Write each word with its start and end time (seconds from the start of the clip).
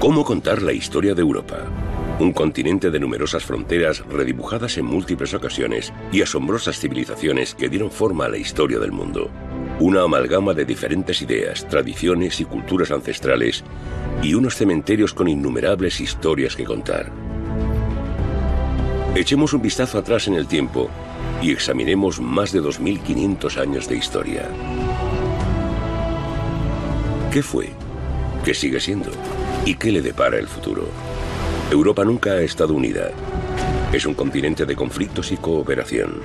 ¿Cómo 0.00 0.24
contar 0.24 0.62
la 0.62 0.72
historia 0.72 1.14
de 1.14 1.20
Europa? 1.20 1.58
Un 2.20 2.32
continente 2.32 2.90
de 2.90 2.98
numerosas 2.98 3.44
fronteras 3.44 4.02
redibujadas 4.08 4.78
en 4.78 4.86
múltiples 4.86 5.34
ocasiones 5.34 5.92
y 6.10 6.22
asombrosas 6.22 6.78
civilizaciones 6.78 7.54
que 7.54 7.68
dieron 7.68 7.90
forma 7.90 8.24
a 8.24 8.30
la 8.30 8.38
historia 8.38 8.78
del 8.78 8.92
mundo. 8.92 9.28
Una 9.78 10.00
amalgama 10.00 10.54
de 10.54 10.64
diferentes 10.64 11.20
ideas, 11.20 11.68
tradiciones 11.68 12.40
y 12.40 12.46
culturas 12.46 12.90
ancestrales 12.90 13.62
y 14.22 14.32
unos 14.32 14.54
cementerios 14.54 15.12
con 15.12 15.28
innumerables 15.28 16.00
historias 16.00 16.56
que 16.56 16.64
contar. 16.64 17.12
Echemos 19.14 19.52
un 19.52 19.60
vistazo 19.60 19.98
atrás 19.98 20.28
en 20.28 20.34
el 20.34 20.46
tiempo 20.46 20.88
y 21.42 21.52
examinemos 21.52 22.22
más 22.22 22.52
de 22.52 22.62
2.500 22.62 23.60
años 23.60 23.86
de 23.86 23.96
historia. 23.98 24.48
¿Qué 27.30 27.42
fue? 27.42 27.68
¿Qué 28.42 28.54
sigue 28.54 28.80
siendo? 28.80 29.10
¿Y 29.64 29.74
qué 29.74 29.92
le 29.92 30.00
depara 30.00 30.38
el 30.38 30.48
futuro? 30.48 30.88
Europa 31.70 32.04
nunca 32.04 32.32
ha 32.32 32.40
estado 32.40 32.74
unida. 32.74 33.10
Es 33.92 34.06
un 34.06 34.14
continente 34.14 34.64
de 34.64 34.74
conflictos 34.74 35.30
y 35.32 35.36
cooperación. 35.36 36.22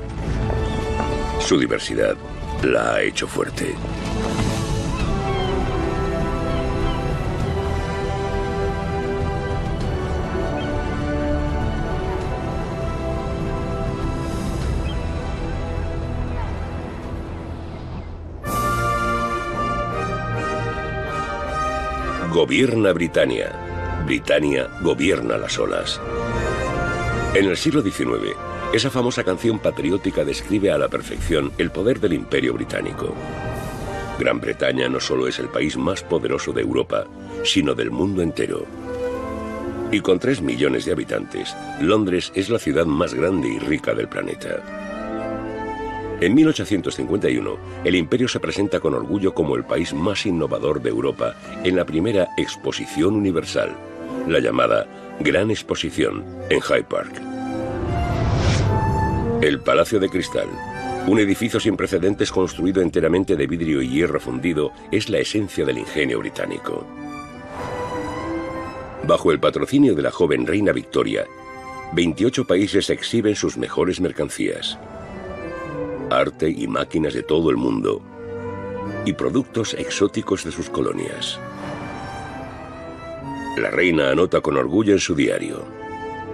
Su 1.40 1.60
diversidad 1.60 2.16
la 2.64 2.96
ha 2.96 3.02
hecho 3.02 3.28
fuerte. 3.28 3.76
Gobierna 22.46 22.94
Britania. 22.94 23.52
Britania 24.06 24.70
gobierna 24.84 25.36
las 25.36 25.58
olas. 25.58 26.00
En 27.34 27.46
el 27.46 27.58
siglo 27.58 27.82
XIX, 27.82 28.36
esa 28.72 28.92
famosa 28.92 29.24
canción 29.24 29.58
patriótica 29.58 30.24
describe 30.24 30.70
a 30.70 30.78
la 30.78 30.88
perfección 30.88 31.52
el 31.58 31.72
poder 31.72 32.00
del 32.00 32.14
imperio 32.14 32.54
británico. 32.54 33.16
Gran 34.20 34.40
Bretaña 34.40 34.88
no 34.88 35.00
solo 35.00 35.28
es 35.28 35.40
el 35.40 35.48
país 35.48 35.76
más 35.76 36.04
poderoso 36.04 36.54
de 36.54 36.62
Europa, 36.62 37.08
sino 37.44 37.74
del 37.74 37.90
mundo 37.90 38.22
entero. 38.22 38.68
Y 39.92 40.02
con 40.02 40.20
3 40.20 40.44
millones 40.44 40.86
de 40.86 40.92
habitantes, 40.92 41.56
Londres 41.82 42.32
es 42.36 42.52
la 42.52 42.60
ciudad 42.60 42.86
más 42.86 43.16
grande 43.16 43.48
y 43.48 43.58
rica 43.58 43.96
del 43.96 44.08
planeta. 44.08 44.85
En 46.22 46.34
1851, 46.34 47.58
el 47.84 47.96
imperio 47.96 48.30
se 48.30 48.40
presenta 48.40 48.80
con 48.80 48.94
orgullo 48.94 49.34
como 49.34 49.58
el 49.58 49.66
país 49.66 49.94
más 49.94 50.26
innovador 50.26 50.82
de 50.82 50.90
Europa 50.90 51.36
en 51.66 51.76
la 51.76 51.86
primera 51.86 52.30
Exposición 52.38 53.16
Universal, 53.16 53.76
la 54.26 54.40
llamada 54.40 54.88
Gran 55.20 55.52
Exposición, 55.52 56.24
en 56.50 56.62
Hyde 56.62 56.86
Park. 56.86 57.22
El 59.42 59.60
Palacio 59.60 60.00
de 60.00 60.08
Cristal, 60.08 60.48
un 61.06 61.20
edificio 61.20 61.60
sin 61.60 61.76
precedentes 61.76 62.32
construido 62.32 62.82
enteramente 62.82 63.36
de 63.36 63.48
vidrio 63.48 63.82
y 63.82 63.90
hierro 63.90 64.22
fundido, 64.22 64.72
es 64.94 65.10
la 65.10 65.18
esencia 65.20 65.66
del 65.66 65.80
ingenio 65.80 66.20
británico. 66.20 66.88
Bajo 69.06 69.34
el 69.34 69.40
patrocinio 69.42 69.94
de 69.96 70.02
la 70.02 70.12
joven 70.12 70.48
reina 70.48 70.72
Victoria, 70.72 71.26
28 71.92 72.46
países 72.46 72.90
exhiben 72.90 73.36
sus 73.36 73.58
mejores 73.58 74.00
mercancías 74.00 74.80
arte 76.10 76.50
y 76.50 76.68
máquinas 76.68 77.14
de 77.14 77.24
todo 77.24 77.50
el 77.50 77.58
mundo, 77.58 78.02
y 79.06 79.14
productos 79.14 79.74
exóticos 79.74 80.44
de 80.44 80.52
sus 80.52 80.70
colonias. 80.70 81.40
La 83.58 83.70
reina 83.70 84.10
anota 84.10 84.42
con 84.42 84.58
orgullo 84.58 84.94
en 84.94 85.00
su 85.00 85.16
diario. 85.16 85.64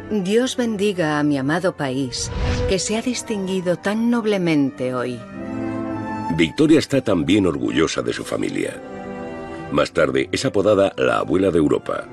Dios 0.10 0.58
bendiga 0.58 1.20
a 1.20 1.24
mi 1.24 1.38
amado 1.38 1.76
país, 1.76 2.32
que 2.68 2.80
se 2.80 2.98
ha 2.98 3.02
distinguido 3.02 3.78
tan 3.78 4.10
noblemente 4.10 4.94
hoy. 4.94 5.20
Victoria 6.36 6.80
está 6.80 7.02
también 7.02 7.46
orgullosa 7.46 8.02
de 8.02 8.14
su 8.14 8.24
familia. 8.24 8.82
Más 9.72 9.92
tarde 9.92 10.28
es 10.32 10.44
apodada 10.46 10.94
la 10.98 11.20
abuela 11.20 11.52
de 11.52 11.60
Europa, 11.60 12.06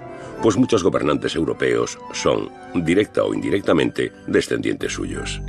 pues 0.42 0.56
muchos 0.56 0.84
gobernantes 0.84 1.34
europeos 1.34 1.98
son, 2.12 2.50
directa 2.74 3.24
o 3.24 3.34
indirectamente, 3.34 4.12
descendientes 4.26 4.92
suyos. 4.92 5.40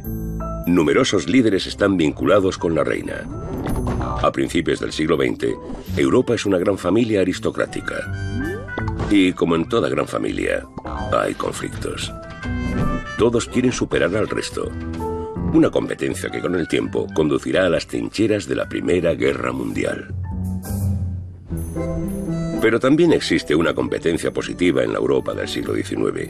Numerosos 0.69 1.27
líderes 1.27 1.65
están 1.65 1.97
vinculados 1.97 2.59
con 2.59 2.75
la 2.75 2.83
reina. 2.83 3.27
A 4.21 4.31
principios 4.31 4.79
del 4.79 4.91
siglo 4.91 5.17
XX, 5.17 5.55
Europa 5.97 6.35
es 6.35 6.45
una 6.45 6.59
gran 6.59 6.77
familia 6.77 7.21
aristocrática. 7.21 7.95
Y 9.09 9.33
como 9.33 9.55
en 9.55 9.67
toda 9.67 9.89
gran 9.89 10.07
familia, 10.07 10.67
hay 11.11 11.33
conflictos. 11.33 12.13
Todos 13.17 13.47
quieren 13.47 13.71
superar 13.71 14.15
al 14.15 14.29
resto. 14.29 14.69
Una 15.53 15.71
competencia 15.71 16.29
que 16.29 16.39
con 16.39 16.53
el 16.53 16.67
tiempo 16.67 17.07
conducirá 17.15 17.65
a 17.65 17.69
las 17.69 17.87
trincheras 17.87 18.47
de 18.47 18.55
la 18.55 18.69
Primera 18.69 19.15
Guerra 19.15 19.51
Mundial. 19.51 20.13
Pero 22.61 22.77
también 22.79 23.13
existe 23.13 23.55
una 23.55 23.73
competencia 23.73 24.31
positiva 24.31 24.83
en 24.83 24.91
la 24.91 24.99
Europa 24.99 25.33
del 25.33 25.47
siglo 25.47 25.73
XIX, 25.73 26.29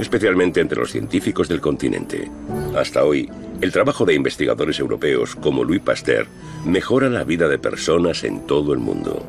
especialmente 0.00 0.60
entre 0.60 0.80
los 0.80 0.90
científicos 0.90 1.48
del 1.48 1.60
continente. 1.60 2.30
Hasta 2.74 3.04
hoy, 3.04 3.28
el 3.60 3.72
trabajo 3.72 4.06
de 4.06 4.14
investigadores 4.14 4.78
europeos 4.78 5.36
como 5.36 5.64
Louis 5.64 5.82
Pasteur 5.82 6.26
mejora 6.64 7.10
la 7.10 7.24
vida 7.24 7.46
de 7.48 7.58
personas 7.58 8.24
en 8.24 8.46
todo 8.46 8.72
el 8.72 8.78
mundo. 8.78 9.22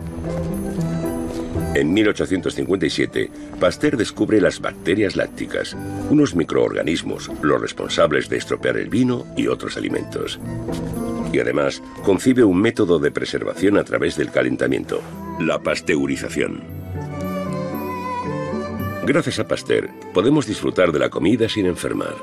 En 1.75 1.93
1857, 1.93 3.29
Pasteur 3.59 3.97
descubre 3.97 4.39
las 4.39 4.61
bacterias 4.61 5.17
lácticas, 5.17 5.75
unos 6.09 6.33
microorganismos, 6.33 7.29
los 7.41 7.61
responsables 7.61 8.29
de 8.29 8.37
estropear 8.37 8.77
el 8.77 8.89
vino 8.89 9.27
y 9.35 9.47
otros 9.47 9.75
alimentos. 9.75 10.39
Y 11.33 11.39
además, 11.39 11.83
concibe 12.03 12.45
un 12.45 12.61
método 12.61 12.99
de 12.99 13.11
preservación 13.11 13.77
a 13.77 13.83
través 13.83 14.15
del 14.15 14.31
calentamiento, 14.31 15.01
la 15.39 15.59
pasteurización. 15.59 16.61
Gracias 19.05 19.39
a 19.39 19.47
Pasteur, 19.47 19.89
podemos 20.13 20.47
disfrutar 20.47 20.91
de 20.91 20.99
la 20.99 21.09
comida 21.09 21.47
sin 21.47 21.65
enfermar. 21.65 22.15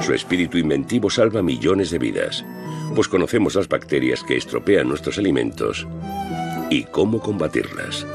Su 0.00 0.14
espíritu 0.14 0.58
inventivo 0.58 1.10
salva 1.10 1.42
millones 1.42 1.90
de 1.90 1.98
vidas, 1.98 2.44
pues 2.94 3.06
conocemos 3.08 3.54
las 3.54 3.68
bacterias 3.68 4.22
que 4.22 4.36
estropean 4.36 4.88
nuestros 4.88 5.18
alimentos 5.18 5.86
y 6.70 6.84
cómo 6.84 7.20
combatirlas. 7.20 8.06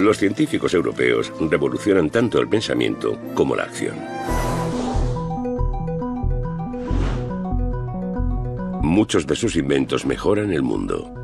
Los 0.00 0.18
científicos 0.18 0.74
europeos 0.74 1.32
revolucionan 1.38 2.10
tanto 2.10 2.40
el 2.40 2.48
pensamiento 2.48 3.18
como 3.34 3.54
la 3.54 3.64
acción. 3.64 3.94
Muchos 8.82 9.26
de 9.28 9.36
sus 9.36 9.54
inventos 9.56 10.04
mejoran 10.04 10.52
el 10.52 10.62
mundo, 10.62 11.14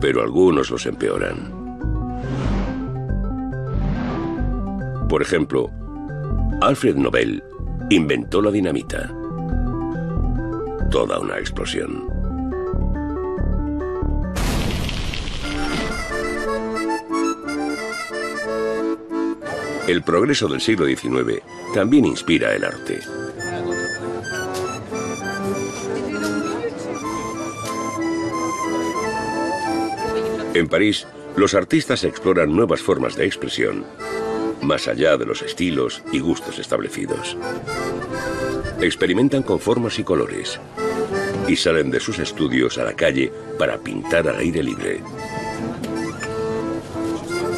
pero 0.00 0.22
algunos 0.22 0.70
los 0.70 0.84
empeoran. 0.84 1.50
Por 5.08 5.22
ejemplo, 5.22 5.70
Alfred 6.60 6.96
Nobel 6.96 7.42
inventó 7.88 8.42
la 8.42 8.50
dinamita. 8.50 9.12
Toda 10.90 11.18
una 11.18 11.38
explosión. 11.38 12.06
El 19.88 20.02
progreso 20.02 20.48
del 20.48 20.60
siglo 20.60 20.86
XIX 20.86 21.42
también 21.74 22.04
inspira 22.04 22.54
el 22.54 22.64
arte. 22.64 23.00
En 30.54 30.68
París, 30.68 31.06
los 31.36 31.54
artistas 31.54 32.04
exploran 32.04 32.54
nuevas 32.54 32.80
formas 32.80 33.16
de 33.16 33.26
expresión 33.26 33.84
más 34.64 34.88
allá 34.88 35.16
de 35.16 35.26
los 35.26 35.42
estilos 35.42 36.02
y 36.12 36.20
gustos 36.20 36.58
establecidos. 36.58 37.36
Experimentan 38.80 39.42
con 39.42 39.60
formas 39.60 39.98
y 39.98 40.04
colores 40.04 40.58
y 41.46 41.56
salen 41.56 41.90
de 41.90 42.00
sus 42.00 42.18
estudios 42.18 42.78
a 42.78 42.84
la 42.84 42.94
calle 42.94 43.30
para 43.58 43.78
pintar 43.78 44.28
al 44.28 44.38
aire 44.38 44.62
libre. 44.62 45.00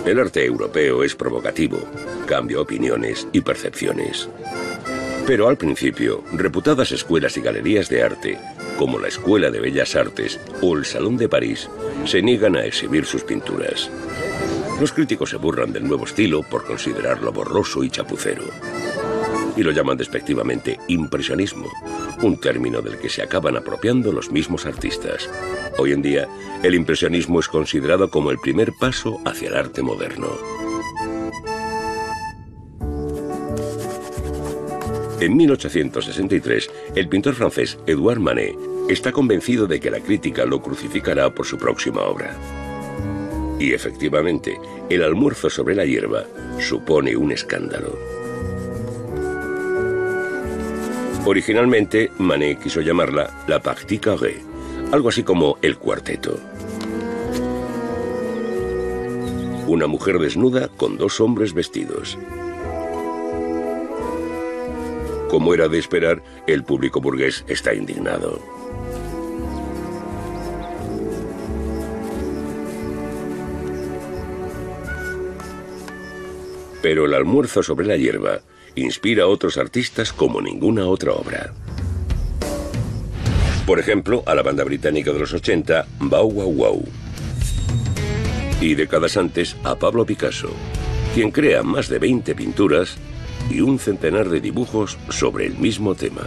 El 0.04 0.20
arte 0.20 0.44
europeo 0.44 1.02
es 1.02 1.14
provocativo, 1.14 1.78
cambia 2.26 2.60
opiniones 2.60 3.26
y 3.32 3.40
percepciones. 3.40 4.28
Pero 5.26 5.48
al 5.48 5.56
principio, 5.56 6.22
reputadas 6.32 6.92
escuelas 6.92 7.36
y 7.36 7.40
galerías 7.40 7.88
de 7.88 8.02
arte, 8.02 8.38
como 8.76 8.98
la 8.98 9.08
Escuela 9.08 9.50
de 9.50 9.60
Bellas 9.60 9.96
Artes 9.96 10.40
o 10.60 10.76
el 10.76 10.84
Salón 10.84 11.16
de 11.16 11.28
París, 11.28 11.68
se 12.04 12.22
niegan 12.22 12.56
a 12.56 12.64
exhibir 12.64 13.04
sus 13.04 13.24
pinturas. 13.24 13.90
Los 14.80 14.92
críticos 14.92 15.30
se 15.30 15.36
burlan 15.36 15.72
del 15.72 15.88
nuevo 15.88 16.04
estilo 16.04 16.42
por 16.42 16.64
considerarlo 16.64 17.32
borroso 17.32 17.82
y 17.82 17.90
chapucero. 17.90 18.44
y 19.56 19.62
lo 19.62 19.70
llaman 19.70 19.96
despectivamente 19.96 20.78
impresionismo, 20.86 21.70
un 22.20 22.38
término 22.38 22.82
del 22.82 22.98
que 22.98 23.08
se 23.08 23.22
acaban 23.22 23.56
apropiando 23.56 24.12
los 24.12 24.30
mismos 24.30 24.66
artistas. 24.66 25.30
Hoy 25.78 25.92
en 25.92 26.02
día, 26.02 26.28
el 26.62 26.74
impresionismo 26.74 27.40
es 27.40 27.48
considerado 27.48 28.10
como 28.10 28.30
el 28.30 28.38
primer 28.38 28.74
paso 28.78 29.18
hacia 29.24 29.48
el 29.48 29.56
arte 29.56 29.80
moderno. 29.80 30.28
En 35.18 35.34
1863, 35.34 36.70
el 36.94 37.08
pintor 37.08 37.34
francés 37.34 37.78
Edouard 37.86 38.20
Manet 38.20 38.54
está 38.90 39.12
convencido 39.12 39.66
de 39.66 39.80
que 39.80 39.90
la 39.90 40.00
crítica 40.00 40.44
lo 40.44 40.60
crucificará 40.60 41.30
por 41.30 41.46
su 41.46 41.56
próxima 41.56 42.02
obra. 42.02 42.36
Y 43.58 43.72
efectivamente, 43.72 44.60
el 44.90 45.02
almuerzo 45.02 45.48
sobre 45.48 45.74
la 45.74 45.86
hierba 45.86 46.24
supone 46.60 47.16
un 47.16 47.32
escándalo. 47.32 47.98
Originalmente, 51.24 52.10
Manet 52.18 52.60
quiso 52.62 52.82
llamarla 52.82 53.42
la 53.48 53.60
partie 53.60 53.98
carrée, 53.98 54.42
algo 54.92 55.08
así 55.08 55.22
como 55.22 55.56
el 55.62 55.78
cuarteto. 55.78 56.38
Una 59.66 59.86
mujer 59.86 60.18
desnuda 60.18 60.68
con 60.68 60.98
dos 60.98 61.20
hombres 61.20 61.54
vestidos. 61.54 62.18
Como 65.28 65.52
era 65.54 65.68
de 65.68 65.78
esperar, 65.78 66.22
el 66.46 66.62
público 66.62 67.00
burgués 67.00 67.44
está 67.48 67.74
indignado. 67.74 68.40
Pero 76.80 77.06
el 77.06 77.14
almuerzo 77.14 77.64
sobre 77.64 77.86
la 77.86 77.96
hierba 77.96 78.40
inspira 78.76 79.24
a 79.24 79.26
otros 79.26 79.56
artistas 79.56 80.12
como 80.12 80.40
ninguna 80.40 80.86
otra 80.86 81.12
obra. 81.12 81.52
Por 83.66 83.80
ejemplo, 83.80 84.22
a 84.26 84.34
la 84.36 84.42
banda 84.42 84.62
británica 84.62 85.12
de 85.12 85.18
los 85.18 85.34
80, 85.34 85.86
Bow 85.98 86.30
Wow 86.30 86.52
Wow. 86.52 86.84
Y 88.60 88.76
décadas 88.76 89.16
antes, 89.16 89.56
a 89.64 89.74
Pablo 89.74 90.06
Picasso, 90.06 90.50
quien 91.14 91.32
crea 91.32 91.64
más 91.64 91.88
de 91.88 91.98
20 91.98 92.36
pinturas 92.36 92.96
y 93.50 93.60
un 93.60 93.78
centenar 93.78 94.28
de 94.28 94.40
dibujos 94.40 94.98
sobre 95.08 95.46
el 95.46 95.56
mismo 95.58 95.94
tema. 95.94 96.22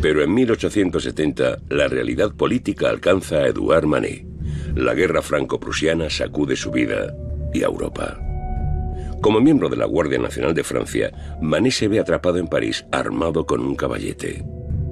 Pero 0.00 0.22
en 0.22 0.32
1870 0.32 1.58
la 1.68 1.88
realidad 1.88 2.32
política 2.34 2.88
alcanza 2.88 3.36
a 3.36 3.48
Edouard 3.48 3.86
Manet. 3.86 4.24
La 4.74 4.94
guerra 4.94 5.20
franco-prusiana 5.20 6.08
sacude 6.08 6.56
su 6.56 6.70
vida 6.70 7.14
y 7.52 7.62
a 7.62 7.66
Europa. 7.66 8.18
Como 9.20 9.40
miembro 9.40 9.68
de 9.68 9.76
la 9.76 9.84
Guardia 9.84 10.18
Nacional 10.18 10.54
de 10.54 10.64
Francia, 10.64 11.12
Manet 11.42 11.72
se 11.72 11.88
ve 11.88 12.00
atrapado 12.00 12.38
en 12.38 12.46
París 12.46 12.86
armado 12.90 13.44
con 13.44 13.60
un 13.60 13.74
caballete. 13.74 14.42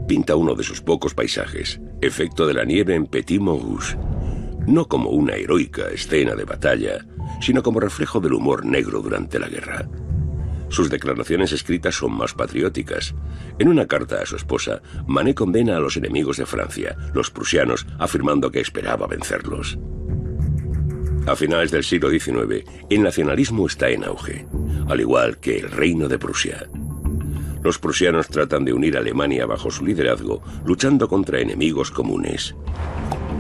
Pinta 0.06 0.36
uno 0.36 0.54
de 0.54 0.64
sus 0.64 0.82
pocos 0.82 1.14
paisajes, 1.14 1.80
efecto 2.02 2.46
de 2.46 2.54
la 2.54 2.64
nieve 2.64 2.94
en 2.94 3.06
Petit 3.06 3.40
Montrouge, 3.40 3.96
no 4.68 4.86
como 4.86 5.10
una 5.10 5.34
heroica 5.34 5.88
escena 5.88 6.34
de 6.34 6.44
batalla, 6.44 7.04
sino 7.40 7.62
como 7.62 7.80
reflejo 7.80 8.20
del 8.20 8.34
humor 8.34 8.66
negro 8.66 9.00
durante 9.00 9.38
la 9.38 9.48
guerra. 9.48 9.88
Sus 10.68 10.90
declaraciones 10.90 11.52
escritas 11.52 11.94
son 11.94 12.12
más 12.12 12.34
patrióticas. 12.34 13.14
En 13.58 13.68
una 13.68 13.86
carta 13.86 14.20
a 14.20 14.26
su 14.26 14.36
esposa, 14.36 14.82
Manet 15.06 15.36
condena 15.36 15.78
a 15.78 15.80
los 15.80 15.96
enemigos 15.96 16.36
de 16.36 16.44
Francia, 16.44 16.96
los 17.14 17.30
prusianos, 17.30 17.86
afirmando 17.98 18.50
que 18.50 18.60
esperaba 18.60 19.06
vencerlos. 19.06 19.78
A 21.26 21.34
finales 21.34 21.70
del 21.70 21.84
siglo 21.84 22.10
XIX, 22.10 22.64
el 22.90 23.02
nacionalismo 23.02 23.66
está 23.66 23.88
en 23.88 24.04
auge, 24.04 24.46
al 24.88 25.00
igual 25.00 25.38
que 25.38 25.56
el 25.56 25.70
reino 25.70 26.08
de 26.08 26.18
Prusia. 26.18 26.68
Los 27.62 27.78
prusianos 27.78 28.28
tratan 28.28 28.66
de 28.66 28.74
unir 28.74 28.96
a 28.96 29.00
Alemania 29.00 29.46
bajo 29.46 29.70
su 29.70 29.84
liderazgo, 29.84 30.42
luchando 30.64 31.08
contra 31.08 31.40
enemigos 31.40 31.90
comunes 31.90 32.54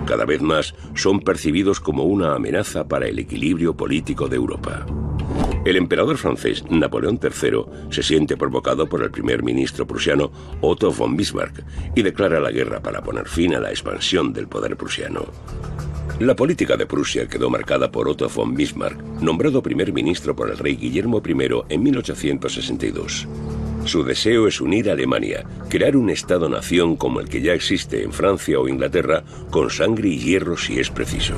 cada 0.08 0.24
vez 0.24 0.40
más 0.40 0.74
son 0.94 1.20
percibidos 1.20 1.80
como 1.80 2.04
una 2.04 2.34
amenaza 2.34 2.88
para 2.88 3.06
el 3.08 3.18
equilibrio 3.18 3.76
político 3.76 4.26
de 4.26 4.36
Europa. 4.36 4.86
El 5.66 5.76
emperador 5.76 6.16
francés 6.16 6.64
Napoleón 6.70 7.20
III 7.22 7.90
se 7.90 8.02
siente 8.02 8.38
provocado 8.38 8.88
por 8.88 9.02
el 9.02 9.10
primer 9.10 9.42
ministro 9.42 9.86
prusiano 9.86 10.32
Otto 10.62 10.90
von 10.90 11.14
Bismarck 11.14 11.62
y 11.94 12.00
declara 12.00 12.40
la 12.40 12.50
guerra 12.50 12.80
para 12.80 13.02
poner 13.02 13.28
fin 13.28 13.54
a 13.54 13.60
la 13.60 13.68
expansión 13.68 14.32
del 14.32 14.48
poder 14.48 14.78
prusiano. 14.78 15.26
La 16.20 16.34
política 16.34 16.78
de 16.78 16.86
Prusia 16.86 17.28
quedó 17.28 17.50
marcada 17.50 17.92
por 17.92 18.08
Otto 18.08 18.30
von 18.30 18.54
Bismarck, 18.54 18.98
nombrado 19.20 19.62
primer 19.62 19.92
ministro 19.92 20.34
por 20.34 20.48
el 20.48 20.56
rey 20.56 20.76
Guillermo 20.76 21.22
I 21.22 21.34
en 21.68 21.82
1862. 21.82 23.28
Su 23.88 24.04
deseo 24.04 24.46
es 24.46 24.60
unir 24.60 24.90
a 24.90 24.92
Alemania, 24.92 25.46
crear 25.70 25.96
un 25.96 26.10
Estado-nación 26.10 26.96
como 26.96 27.20
el 27.20 27.28
que 27.30 27.40
ya 27.40 27.54
existe 27.54 28.02
en 28.02 28.12
Francia 28.12 28.60
o 28.60 28.68
Inglaterra, 28.68 29.24
con 29.50 29.70
sangre 29.70 30.10
y 30.10 30.18
hierro 30.18 30.58
si 30.58 30.78
es 30.78 30.90
preciso. 30.90 31.32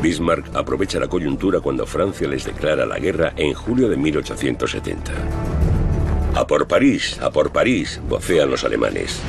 Bismarck 0.00 0.54
aprovecha 0.54 1.00
la 1.00 1.08
coyuntura 1.08 1.58
cuando 1.58 1.84
Francia 1.84 2.28
les 2.28 2.44
declara 2.44 2.86
la 2.86 3.00
guerra 3.00 3.32
en 3.36 3.54
julio 3.54 3.88
de 3.88 3.96
1870. 3.96 5.12
A 6.36 6.46
por 6.46 6.68
París, 6.68 7.18
a 7.20 7.28
por 7.28 7.50
París, 7.50 8.00
vocean 8.08 8.48
los 8.48 8.62
alemanes. 8.62 9.20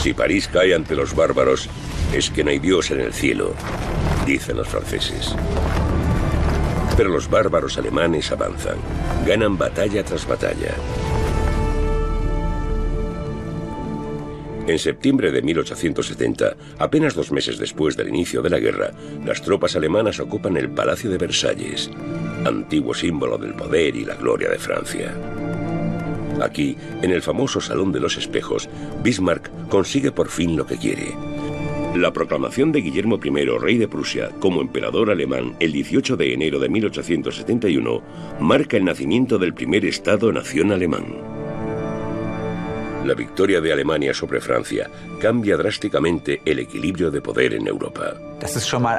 Si 0.00 0.14
París 0.14 0.46
cae 0.46 0.76
ante 0.76 0.94
los 0.94 1.12
bárbaros, 1.12 1.68
es 2.14 2.30
que 2.30 2.44
no 2.44 2.50
hay 2.50 2.60
Dios 2.60 2.92
en 2.92 3.00
el 3.00 3.12
cielo, 3.12 3.52
dicen 4.24 4.58
los 4.58 4.68
franceses. 4.68 5.34
Pero 6.98 7.10
los 7.10 7.30
bárbaros 7.30 7.78
alemanes 7.78 8.32
avanzan, 8.32 8.76
ganan 9.24 9.56
batalla 9.56 10.02
tras 10.02 10.26
batalla. 10.26 10.74
En 14.66 14.78
septiembre 14.80 15.30
de 15.30 15.40
1870, 15.40 16.56
apenas 16.76 17.14
dos 17.14 17.30
meses 17.30 17.56
después 17.56 17.96
del 17.96 18.08
inicio 18.08 18.42
de 18.42 18.50
la 18.50 18.58
guerra, 18.58 18.90
las 19.24 19.40
tropas 19.42 19.76
alemanas 19.76 20.18
ocupan 20.18 20.56
el 20.56 20.70
Palacio 20.70 21.08
de 21.08 21.18
Versalles, 21.18 21.88
antiguo 22.44 22.92
símbolo 22.92 23.38
del 23.38 23.54
poder 23.54 23.94
y 23.94 24.04
la 24.04 24.16
gloria 24.16 24.50
de 24.50 24.58
Francia. 24.58 25.14
Aquí, 26.42 26.76
en 27.00 27.12
el 27.12 27.22
famoso 27.22 27.60
Salón 27.60 27.92
de 27.92 28.00
los 28.00 28.16
Espejos, 28.16 28.68
Bismarck 29.04 29.68
consigue 29.68 30.10
por 30.10 30.30
fin 30.30 30.56
lo 30.56 30.66
que 30.66 30.76
quiere, 30.76 31.14
la 31.94 32.12
proclamación 32.12 32.72
de 32.72 32.80
Guillermo 32.80 33.18
I, 33.22 33.44
rey 33.58 33.78
de 33.78 33.88
Prusia, 33.88 34.30
como 34.40 34.60
emperador 34.60 35.10
alemán 35.10 35.56
el 35.58 35.72
18 35.72 36.16
de 36.16 36.32
enero 36.32 36.58
de 36.60 36.68
1871 36.68 38.02
marca 38.40 38.76
el 38.76 38.84
nacimiento 38.84 39.38
del 39.38 39.54
primer 39.54 39.84
Estado-nación 39.84 40.72
alemán. 40.72 41.37
La 43.04 43.14
victoria 43.14 43.60
de 43.60 43.72
Alemania 43.72 44.12
sobre 44.12 44.40
Francia 44.40 44.90
cambia 45.20 45.56
drásticamente 45.56 46.42
el 46.44 46.58
equilibrio 46.58 47.10
de 47.10 47.20
poder 47.20 47.54
en 47.54 47.66
Europa. 47.66 48.14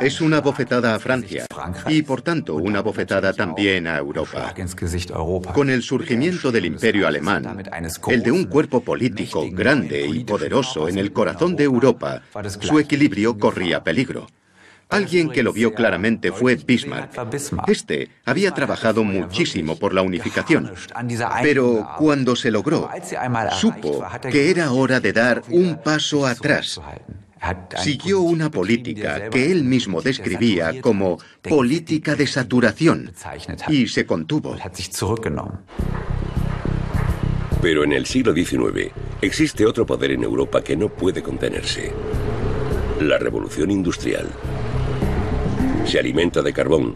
Es 0.01 0.21
una 0.21 0.41
bofetada 0.41 0.95
a 0.95 0.99
Francia 0.99 1.45
y 1.87 2.01
por 2.01 2.21
tanto 2.21 2.55
una 2.55 2.81
bofetada 2.81 3.33
también 3.33 3.87
a 3.87 3.97
Europa. 3.97 4.53
Con 5.53 5.69
el 5.69 5.83
surgimiento 5.83 6.51
del 6.51 6.65
imperio 6.65 7.07
alemán, 7.07 7.63
el 8.07 8.23
de 8.23 8.31
un 8.31 8.45
cuerpo 8.45 8.81
político 8.81 9.45
grande 9.51 10.07
y 10.07 10.23
poderoso 10.23 10.87
en 10.87 10.97
el 10.97 11.11
corazón 11.11 11.55
de 11.55 11.65
Europa, 11.65 12.21
su 12.59 12.79
equilibrio 12.79 13.37
corría 13.37 13.83
peligro. 13.83 14.27
Alguien 14.89 15.29
que 15.29 15.43
lo 15.43 15.53
vio 15.53 15.73
claramente 15.73 16.31
fue 16.31 16.55
Bismarck. 16.55 17.11
Este 17.67 18.09
había 18.25 18.51
trabajado 18.55 19.03
muchísimo 19.03 19.77
por 19.77 19.93
la 19.93 20.01
unificación, 20.01 20.71
pero 21.43 21.87
cuando 21.99 22.35
se 22.35 22.49
logró, 22.49 22.89
supo 23.51 24.03
que 24.31 24.49
era 24.49 24.71
hora 24.71 24.99
de 24.99 25.13
dar 25.13 25.43
un 25.49 25.79
paso 25.83 26.25
atrás. 26.25 26.81
Siguió 27.77 28.21
una 28.21 28.49
política 28.49 29.29
que 29.29 29.51
él 29.51 29.63
mismo 29.63 30.01
describía 30.01 30.81
como 30.81 31.19
política 31.41 32.15
de 32.15 32.25
saturación 32.25 33.13
y 33.67 33.87
se 33.87 34.07
contuvo. 34.07 34.57
Pero 37.61 37.83
en 37.83 37.91
el 37.93 38.05
siglo 38.07 38.33
XIX 38.33 38.91
existe 39.21 39.65
otro 39.65 39.85
poder 39.85 40.11
en 40.11 40.23
Europa 40.23 40.63
que 40.63 40.75
no 40.75 40.89
puede 40.89 41.21
contenerse. 41.21 41.93
La 43.01 43.17
revolución 43.17 43.69
industrial. 43.69 44.27
Se 45.85 45.99
alimenta 45.99 46.41
de 46.41 46.53
carbón, 46.53 46.95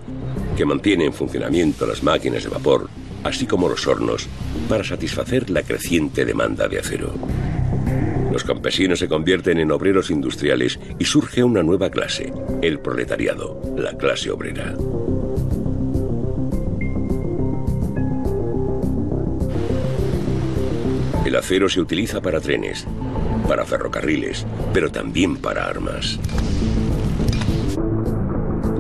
que 0.56 0.66
mantiene 0.66 1.06
en 1.06 1.14
funcionamiento 1.14 1.86
las 1.86 2.04
máquinas 2.04 2.44
de 2.44 2.50
vapor, 2.50 2.90
así 3.24 3.46
como 3.46 3.70
los 3.70 3.88
hornos, 3.88 4.28
para 4.70 4.84
satisfacer 4.84 5.50
la 5.50 5.64
creciente 5.64 6.26
demanda 6.26 6.68
de 6.68 6.80
acero. 6.80 7.14
Los 8.32 8.44
campesinos 8.44 9.00
se 9.00 9.08
convierten 9.08 9.60
en 9.60 9.72
obreros 9.72 10.10
industriales 10.10 10.80
y 10.98 11.06
surge 11.06 11.44
una 11.44 11.62
nueva 11.62 11.90
clase, 11.90 12.34
el 12.62 12.80
proletariado, 12.80 13.62
la 13.78 13.96
clase 13.96 14.32
obrera. 14.32 14.76
El 21.26 21.36
acero 21.36 21.70
se 21.70 21.80
utiliza 21.80 22.22
para 22.22 22.42
trenes, 22.42 22.86
para 23.48 23.66
ferrocarriles, 23.66 24.46
pero 24.74 24.92
también 24.92 25.38
para 25.38 25.66
armas. 25.68 26.20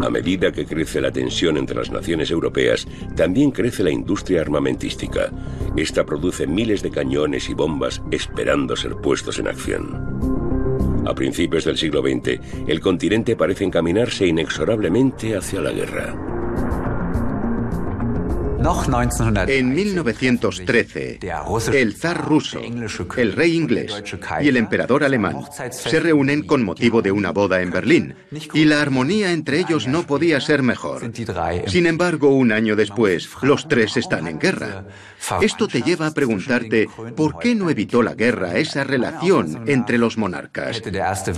A 0.03 0.09
medida 0.09 0.51
que 0.51 0.65
crece 0.65 0.99
la 0.99 1.13
tensión 1.13 1.55
entre 1.55 1.77
las 1.77 1.89
naciones 1.89 2.29
europeas, 2.29 2.85
también 3.15 3.51
crece 3.51 3.83
la 3.83 3.89
industria 3.89 4.41
armamentística. 4.41 5.31
Esta 5.77 6.05
produce 6.05 6.45
miles 6.45 6.83
de 6.83 6.91
cañones 6.91 7.47
y 7.47 7.53
bombas 7.53 8.01
esperando 8.11 8.75
ser 8.75 8.97
puestos 8.97 9.39
en 9.39 9.47
acción. 9.47 11.03
A 11.07 11.15
principios 11.15 11.63
del 11.63 11.77
siglo 11.77 12.01
XX, 12.01 12.37
el 12.67 12.81
continente 12.81 13.37
parece 13.37 13.63
encaminarse 13.63 14.27
inexorablemente 14.27 15.37
hacia 15.37 15.61
la 15.61 15.71
guerra. 15.71 16.32
En 19.47 19.73
1913, 19.73 21.19
el 21.73 21.95
zar 21.95 22.25
ruso, 22.25 22.61
el 23.17 23.33
rey 23.33 23.55
inglés 23.57 24.01
y 24.41 24.47
el 24.47 24.55
emperador 24.55 25.03
alemán 25.03 25.39
se 25.71 25.99
reúnen 25.99 26.43
con 26.43 26.63
motivo 26.63 27.01
de 27.01 27.11
una 27.11 27.31
boda 27.31 27.61
en 27.61 27.71
Berlín, 27.71 28.15
y 28.53 28.63
la 28.63 28.81
armonía 28.81 29.33
entre 29.33 29.59
ellos 29.59 29.87
no 29.87 30.03
podía 30.07 30.39
ser 30.39 30.63
mejor. 30.63 31.01
Sin 31.67 31.87
embargo, 31.87 32.29
un 32.29 32.53
año 32.53 32.77
después, 32.77 33.29
los 33.41 33.67
tres 33.67 33.97
están 33.97 34.27
en 34.27 34.39
guerra. 34.39 34.85
Esto 35.41 35.67
te 35.67 35.81
lleva 35.81 36.07
a 36.07 36.13
preguntarte 36.13 36.87
por 37.15 37.39
qué 37.39 37.55
no 37.55 37.69
evitó 37.69 38.01
la 38.01 38.13
guerra 38.13 38.57
esa 38.57 38.85
relación 38.85 39.63
entre 39.67 39.97
los 39.97 40.17
monarcas. 40.17 40.81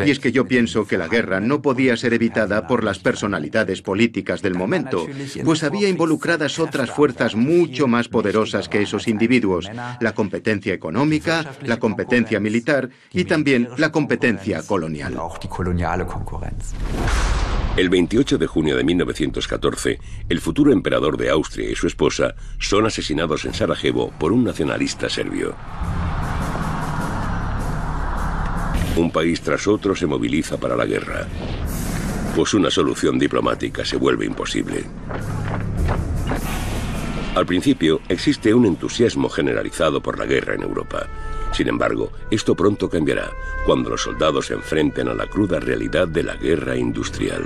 Y 0.06 0.12
es 0.12 0.20
que 0.20 0.32
yo 0.32 0.46
pienso 0.46 0.86
que 0.86 0.98
la 0.98 1.08
guerra 1.08 1.40
no 1.40 1.62
podía 1.62 1.98
ser 1.98 2.14
evitada 2.14 2.68
por 2.68 2.84
las 2.84 3.00
personalidades 3.00 3.82
políticas 3.82 4.42
del 4.44 4.54
momento, 4.54 5.08
pues 5.44 5.64
había 5.64 5.90
involucradas 5.90 6.60
otras 6.60 6.92
fuerzas 6.92 7.15
mucho 7.36 7.88
más 7.88 8.08
poderosas 8.08 8.70
que 8.70 8.82
esos 8.82 9.08
individuos, 9.08 9.70
la 10.00 10.14
competencia 10.14 10.74
económica, 10.74 11.54
la 11.64 11.78
competencia 11.78 12.40
militar 12.40 12.90
y 13.12 13.26
también 13.26 13.70
la 13.78 13.92
competencia 13.92 14.62
colonial. 14.64 15.16
El 17.78 17.90
28 17.90 18.38
de 18.38 18.48
junio 18.48 18.78
de 18.78 18.86
1914, 18.86 20.00
el 20.30 20.40
futuro 20.40 20.72
emperador 20.72 21.18
de 21.18 21.30
Austria 21.30 21.70
y 21.70 21.76
su 21.76 21.88
esposa 21.88 22.36
son 22.58 22.86
asesinados 22.86 23.44
en 23.44 23.54
Sarajevo 23.54 24.14
por 24.18 24.32
un 24.32 24.46
nacionalista 24.46 25.10
serbio. 25.10 25.56
Un 28.96 29.12
país 29.12 29.42
tras 29.42 29.68
otro 29.68 29.94
se 29.94 30.06
moviliza 30.06 30.58
para 30.58 30.78
la 30.78 30.86
guerra, 30.86 31.28
pues 32.34 32.54
una 32.54 32.72
solución 32.72 33.20
diplomática 33.20 33.84
se 33.84 33.98
vuelve 33.98 34.26
imposible. 34.26 34.86
Al 37.36 37.46
principio 37.46 38.00
existe 38.08 38.54
un 38.54 38.66
entusiasmo 38.66 39.28
generalizado 39.28 40.02
por 40.02 40.18
la 40.18 40.26
guerra 40.26 40.56
en 40.56 40.64
Europa. 40.64 41.08
Sin 41.52 41.68
embargo, 41.68 42.14
esto 42.32 42.56
pronto 42.56 42.90
cambiará 42.90 43.30
cuando 43.66 43.90
los 43.90 44.04
soldados 44.04 44.46
se 44.46 44.54
enfrenten 44.54 45.10
a 45.10 45.14
la 45.14 45.28
cruda 45.28 45.60
realidad 45.60 46.08
de 46.08 46.24
la 46.24 46.36
guerra 46.38 46.78
industrial. 46.78 47.44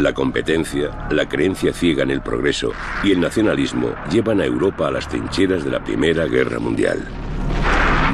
La 0.00 0.12
competencia, 0.12 1.08
la 1.10 1.26
creencia 1.26 1.72
ciega 1.72 2.02
en 2.02 2.10
el 2.10 2.20
progreso 2.20 2.72
y 3.02 3.12
el 3.12 3.20
nacionalismo 3.20 3.94
llevan 4.10 4.42
a 4.42 4.44
Europa 4.44 4.88
a 4.88 4.90
las 4.90 5.08
trincheras 5.08 5.64
de 5.64 5.70
la 5.70 5.82
Primera 5.82 6.26
Guerra 6.26 6.58
Mundial. 6.58 7.23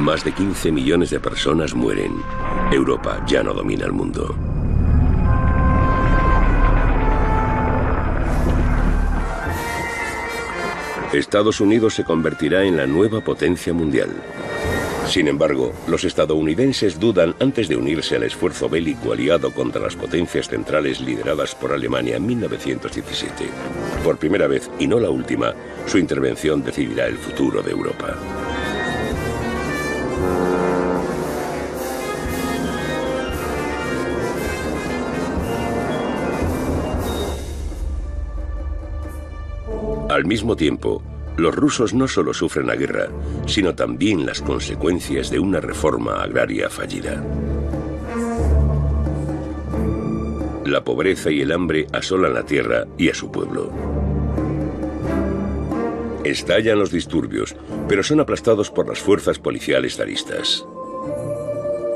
Más 0.01 0.23
de 0.23 0.31
15 0.31 0.71
millones 0.71 1.11
de 1.11 1.19
personas 1.19 1.75
mueren. 1.75 2.23
Europa 2.71 3.23
ya 3.27 3.43
no 3.43 3.53
domina 3.53 3.85
el 3.85 3.91
mundo. 3.91 4.35
Estados 11.13 11.61
Unidos 11.61 11.93
se 11.93 12.03
convertirá 12.03 12.63
en 12.63 12.77
la 12.77 12.87
nueva 12.87 13.21
potencia 13.21 13.73
mundial. 13.73 14.09
Sin 15.05 15.27
embargo, 15.27 15.71
los 15.87 16.03
estadounidenses 16.03 16.99
dudan 16.99 17.35
antes 17.39 17.69
de 17.69 17.75
unirse 17.75 18.15
al 18.15 18.23
esfuerzo 18.23 18.69
bélico 18.69 19.13
aliado 19.13 19.53
contra 19.53 19.83
las 19.83 19.95
potencias 19.95 20.49
centrales 20.49 20.99
lideradas 20.99 21.53
por 21.53 21.73
Alemania 21.73 22.15
en 22.15 22.25
1917. 22.25 23.45
Por 24.03 24.17
primera 24.17 24.47
vez, 24.47 24.67
y 24.79 24.87
no 24.87 24.99
la 24.99 25.11
última, 25.11 25.53
su 25.85 25.99
intervención 25.99 26.63
decidirá 26.63 27.05
el 27.05 27.17
futuro 27.17 27.61
de 27.61 27.69
Europa. 27.69 28.17
Al 40.11 40.25
mismo 40.25 40.57
tiempo, 40.57 41.01
los 41.37 41.55
rusos 41.55 41.93
no 41.93 42.05
solo 42.05 42.33
sufren 42.33 42.67
la 42.67 42.75
guerra, 42.75 43.07
sino 43.45 43.73
también 43.75 44.25
las 44.25 44.41
consecuencias 44.41 45.31
de 45.31 45.39
una 45.39 45.61
reforma 45.61 46.21
agraria 46.21 46.69
fallida. 46.69 47.23
La 50.65 50.83
pobreza 50.83 51.31
y 51.31 51.39
el 51.39 51.53
hambre 51.53 51.87
asolan 51.93 52.33
la 52.33 52.43
tierra 52.43 52.87
y 52.97 53.07
a 53.07 53.13
su 53.13 53.31
pueblo. 53.31 53.71
Estallan 56.25 56.77
los 56.77 56.91
disturbios, 56.91 57.55
pero 57.87 58.03
son 58.03 58.19
aplastados 58.19 58.69
por 58.69 58.89
las 58.89 58.99
fuerzas 58.99 59.39
policiales 59.39 59.95
zaristas. 59.95 60.67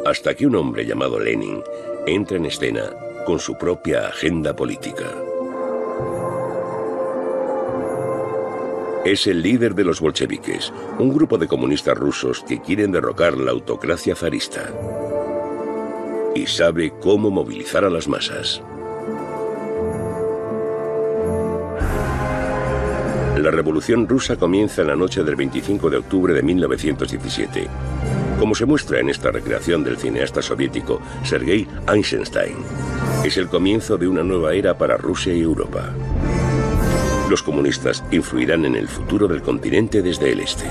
Hasta 0.06 0.36
que 0.36 0.48
un 0.48 0.56
hombre 0.56 0.86
llamado 0.86 1.20
Lenin 1.20 1.62
entra 2.08 2.38
en 2.38 2.46
escena 2.46 2.94
con 3.26 3.40
su 3.40 3.58
propia 3.58 4.08
agenda 4.08 4.56
política. 4.56 5.04
Es 9.06 9.28
el 9.28 9.44
líder 9.44 9.76
de 9.76 9.84
los 9.84 10.02
bolcheviques, 10.02 10.74
un 10.98 11.14
grupo 11.14 11.38
de 11.38 11.48
comunistas 11.48 11.96
rusos 11.96 12.44
que 12.44 12.60
quieren 12.60 12.92
derrocar 12.92 13.38
la 13.38 13.52
autocracia 13.52 14.16
zarista. 14.16 14.74
Y 16.34 16.48
sabe 16.48 16.92
cómo 17.00 17.30
movilizar 17.30 17.86
a 17.86 17.92
las 17.92 18.08
masas. 18.08 18.64
La 23.38 23.52
revolución 23.52 24.08
rusa 24.08 24.38
comienza 24.38 24.82
en 24.82 24.88
la 24.88 24.96
noche 24.96 25.24
del 25.24 25.36
25 25.36 25.92
de 25.92 25.98
octubre 25.98 26.34
de 26.34 26.42
1917. 26.42 27.68
Como 28.40 28.56
se 28.56 28.66
muestra 28.66 29.00
en 29.00 29.10
esta 29.12 29.30
recreación 29.30 29.84
del 29.84 29.98
cineasta 29.98 30.42
soviético 30.42 31.00
Sergei 31.24 31.68
Eisenstein, 31.94 32.58
es 33.24 33.38
el 33.38 33.50
comienzo 33.50 34.00
de 34.00 34.08
una 34.08 34.24
nueva 34.24 34.56
era 34.56 34.76
para 34.76 34.98
Rusia 34.98 35.32
y 35.32 35.42
Europa. 35.42 35.94
Los 37.30 37.42
comunistas 37.42 38.04
influirán 38.12 38.66
en 38.66 38.76
el 38.76 38.88
futuro 38.88 39.28
del 39.28 39.42
continente 39.42 40.04
desde 40.04 40.32
el 40.32 40.42
este. 40.42 40.66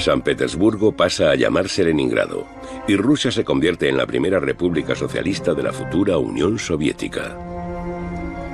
San 0.00 0.22
Petersburgo 0.22 0.92
pasa 0.92 1.30
a 1.30 1.36
llamarse 1.36 1.84
Leningrado 1.84 2.46
y 2.88 2.96
Rusia 2.96 3.30
se 3.30 3.44
convierte 3.44 3.88
en 3.88 3.96
la 3.96 4.06
primera 4.06 4.40
república 4.40 4.96
socialista 4.96 5.54
de 5.54 5.62
la 5.62 5.72
futura 5.72 6.18
Unión 6.18 6.58
Soviética, 6.58 7.38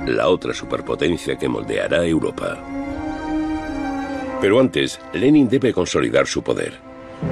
la 0.05 0.27
otra 0.27 0.53
superpotencia 0.53 1.37
que 1.37 1.47
moldeará 1.47 2.05
Europa. 2.05 2.57
Pero 4.39 4.59
antes, 4.59 4.99
Lenin 5.13 5.49
debe 5.49 5.73
consolidar 5.73 6.27
su 6.27 6.43
poder. 6.43 6.73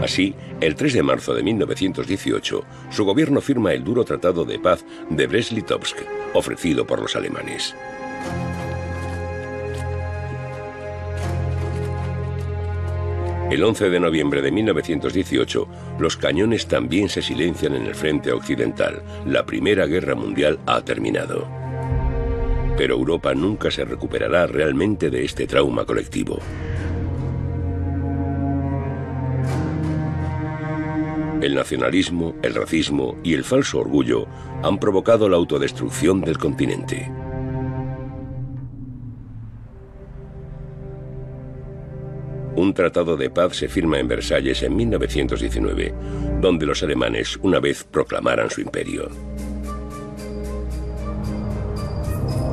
Así, 0.01 0.33
el 0.61 0.75
3 0.75 0.93
de 0.93 1.03
marzo 1.03 1.35
de 1.35 1.43
1918, 1.43 2.63
su 2.89 3.05
gobierno 3.05 3.39
firma 3.39 3.73
el 3.73 3.83
duro 3.83 4.03
tratado 4.03 4.45
de 4.45 4.57
paz 4.57 4.83
de 5.11 5.29
Brest-Litovsk, 5.29 5.97
ofrecido 6.33 6.87
por 6.87 6.99
los 6.99 7.15
alemanes. 7.15 7.75
El 13.51 13.63
11 13.63 13.91
de 13.91 13.99
noviembre 13.99 14.41
de 14.41 14.51
1918, 14.51 15.67
los 15.99 16.17
cañones 16.17 16.65
también 16.67 17.09
se 17.09 17.21
silencian 17.21 17.75
en 17.75 17.85
el 17.85 17.93
frente 17.93 18.31
occidental. 18.31 19.03
La 19.25 19.45
Primera 19.45 19.85
Guerra 19.85 20.15
Mundial 20.15 20.59
ha 20.65 20.81
terminado. 20.81 21.47
Pero 22.75 22.95
Europa 22.95 23.35
nunca 23.35 23.69
se 23.69 23.85
recuperará 23.85 24.47
realmente 24.47 25.11
de 25.11 25.23
este 25.23 25.45
trauma 25.45 25.85
colectivo. 25.85 26.39
El 31.41 31.53
nacionalismo, 31.53 32.33
el 32.41 32.55
racismo 32.55 33.17
y 33.23 33.35
el 33.35 33.43
falso 33.43 33.79
orgullo 33.79 34.25
han 34.63 34.79
provocado 34.79 35.29
la 35.29 35.35
autodestrucción 35.35 36.21
del 36.21 36.39
continente. 36.39 37.11
Un 42.55 42.73
tratado 42.73 43.17
de 43.17 43.29
paz 43.29 43.55
se 43.55 43.67
firma 43.67 43.99
en 43.99 44.07
Versalles 44.07 44.63
en 44.63 44.75
1919, 44.75 45.93
donde 46.41 46.65
los 46.65 46.81
alemanes 46.83 47.37
una 47.41 47.59
vez 47.59 47.83
proclamaran 47.83 48.49
su 48.49 48.61
imperio. 48.61 49.09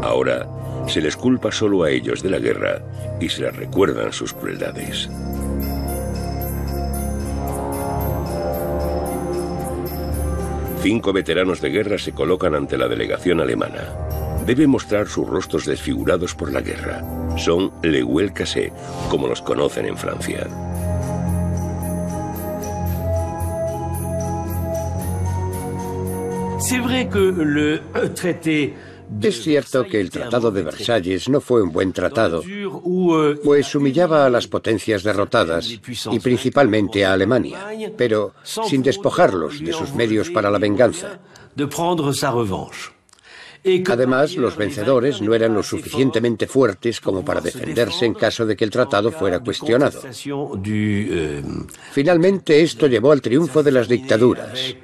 Ahora 0.02 0.48
se 0.88 1.00
les 1.00 1.16
culpa 1.16 1.52
solo 1.52 1.84
a 1.84 1.90
ellos 1.90 2.22
de 2.22 2.30
la 2.30 2.38
guerra 2.38 2.82
y 3.20 3.28
se 3.28 3.42
les 3.42 3.54
recuerdan 3.54 4.12
sus 4.12 4.32
crueldades. 4.32 5.08
Cinco 10.80 11.12
veteranos 11.12 11.60
de 11.60 11.70
guerra 11.70 11.98
se 11.98 12.12
colocan 12.12 12.56
ante 12.56 12.76
la 12.76 12.88
delegación 12.88 13.40
alemana 13.40 13.94
debe 14.46 14.66
mostrar 14.66 15.06
sus 15.08 15.28
rostros 15.28 15.66
desfigurados 15.66 16.34
por 16.34 16.52
la 16.52 16.60
guerra. 16.60 17.21
Son 17.36 17.72
Le 17.82 18.02
como 19.10 19.26
los 19.26 19.42
conocen 19.42 19.86
en 19.86 19.96
Francia. 19.96 20.46
Es 29.20 29.42
cierto 29.42 29.84
que 29.84 30.00
el 30.00 30.10
Tratado 30.10 30.50
de 30.50 30.62
Versalles 30.62 31.28
no 31.28 31.40
fue 31.40 31.62
un 31.62 31.72
buen 31.72 31.92
tratado, 31.92 32.42
pues 33.44 33.74
humillaba 33.74 34.26
a 34.26 34.30
las 34.30 34.46
potencias 34.46 35.02
derrotadas 35.02 35.68
y 35.68 36.20
principalmente 36.20 37.04
a 37.04 37.12
Alemania, 37.12 37.58
pero 37.96 38.34
sin 38.44 38.82
despojarlos 38.82 39.60
de 39.60 39.72
sus 39.72 39.92
medios 39.94 40.30
para 40.30 40.50
la 40.50 40.58
venganza. 40.58 41.18
Además, 43.88 44.36
los 44.36 44.56
vencedores 44.56 45.20
no 45.20 45.34
eran 45.34 45.54
lo 45.54 45.62
suficientemente 45.62 46.46
fuertes 46.46 47.00
como 47.00 47.24
para 47.24 47.40
defenderse 47.40 48.06
en 48.06 48.14
caso 48.14 48.44
de 48.44 48.56
que 48.56 48.64
el 48.64 48.70
tratado 48.70 49.12
fuera 49.12 49.40
cuestionado. 49.40 50.02
Finalmente, 51.92 52.60
esto 52.60 52.86
llevó 52.86 53.12
al 53.12 53.22
triunfo 53.22 53.62
de 53.62 53.72
las 53.72 53.88
dictaduras, 53.88 54.74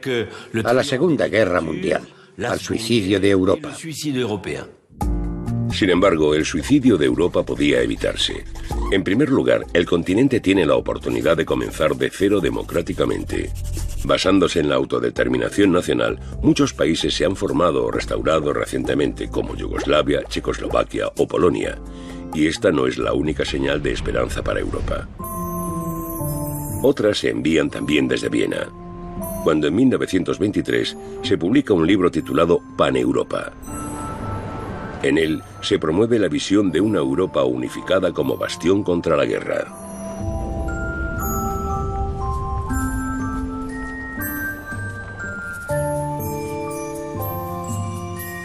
a 0.64 0.72
la 0.72 0.84
Segunda 0.84 1.28
Guerra 1.28 1.60
Mundial 1.60 2.06
al 2.46 2.60
suicidio 2.60 3.18
de 3.18 3.30
Europa. 3.30 3.74
Sin 5.70 5.90
embargo, 5.90 6.34
el 6.34 6.44
suicidio 6.44 6.96
de 6.96 7.06
Europa 7.06 7.42
podía 7.42 7.82
evitarse. 7.82 8.44
En 8.90 9.04
primer 9.04 9.28
lugar, 9.28 9.66
el 9.72 9.84
continente 9.84 10.40
tiene 10.40 10.64
la 10.64 10.76
oportunidad 10.76 11.36
de 11.36 11.44
comenzar 11.44 11.94
de 11.96 12.10
cero 12.10 12.40
democráticamente. 12.40 13.50
Basándose 14.04 14.60
en 14.60 14.68
la 14.68 14.76
autodeterminación 14.76 15.72
nacional, 15.72 16.18
muchos 16.42 16.72
países 16.72 17.14
se 17.14 17.24
han 17.24 17.36
formado 17.36 17.84
o 17.84 17.90
restaurado 17.90 18.52
recientemente, 18.52 19.28
como 19.28 19.56
Yugoslavia, 19.56 20.22
Checoslovaquia 20.28 21.08
o 21.16 21.26
Polonia. 21.26 21.78
Y 22.34 22.46
esta 22.46 22.70
no 22.70 22.86
es 22.86 22.98
la 22.98 23.12
única 23.12 23.44
señal 23.44 23.82
de 23.82 23.92
esperanza 23.92 24.42
para 24.42 24.60
Europa. 24.60 25.08
Otras 26.82 27.18
se 27.18 27.30
envían 27.30 27.70
también 27.70 28.06
desde 28.06 28.28
Viena 28.28 28.68
cuando 29.48 29.68
en 29.68 29.76
1923 29.76 30.96
se 31.22 31.38
publica 31.38 31.72
un 31.72 31.86
libro 31.86 32.10
titulado 32.10 32.60
Pan-Europa. 32.76 33.52
En 35.02 35.16
él 35.16 35.42
se 35.62 35.78
promueve 35.78 36.18
la 36.18 36.28
visión 36.28 36.70
de 36.70 36.80
una 36.80 36.98
Europa 36.98 37.44
unificada 37.44 38.12
como 38.12 38.36
bastión 38.36 38.82
contra 38.82 39.16
la 39.16 39.24
guerra. 39.24 39.87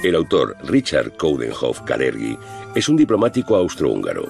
El 0.03 0.15
autor 0.15 0.57
Richard 0.65 1.13
Coudenhoff 1.15 1.79
Kalergi 1.83 2.37
es 2.75 2.89
un 2.89 2.97
diplomático 2.97 3.55
austrohúngaro. 3.55 4.27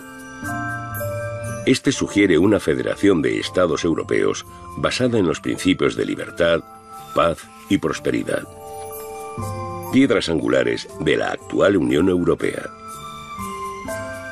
Este 1.65 1.91
sugiere 1.91 2.37
una 2.37 2.59
federación 2.59 3.23
de 3.23 3.39
estados 3.39 3.83
europeos 3.83 4.45
basada 4.77 5.17
en 5.17 5.25
los 5.25 5.39
principios 5.39 5.95
de 5.95 6.05
libertad, 6.05 6.59
paz 7.15 7.39
y 7.69 7.79
prosperidad. 7.79 8.43
Piedras 9.91 10.29
angulares 10.29 10.87
de 10.99 11.17
la 11.17 11.31
actual 11.31 11.77
Unión 11.77 12.07
Europea. 12.07 12.69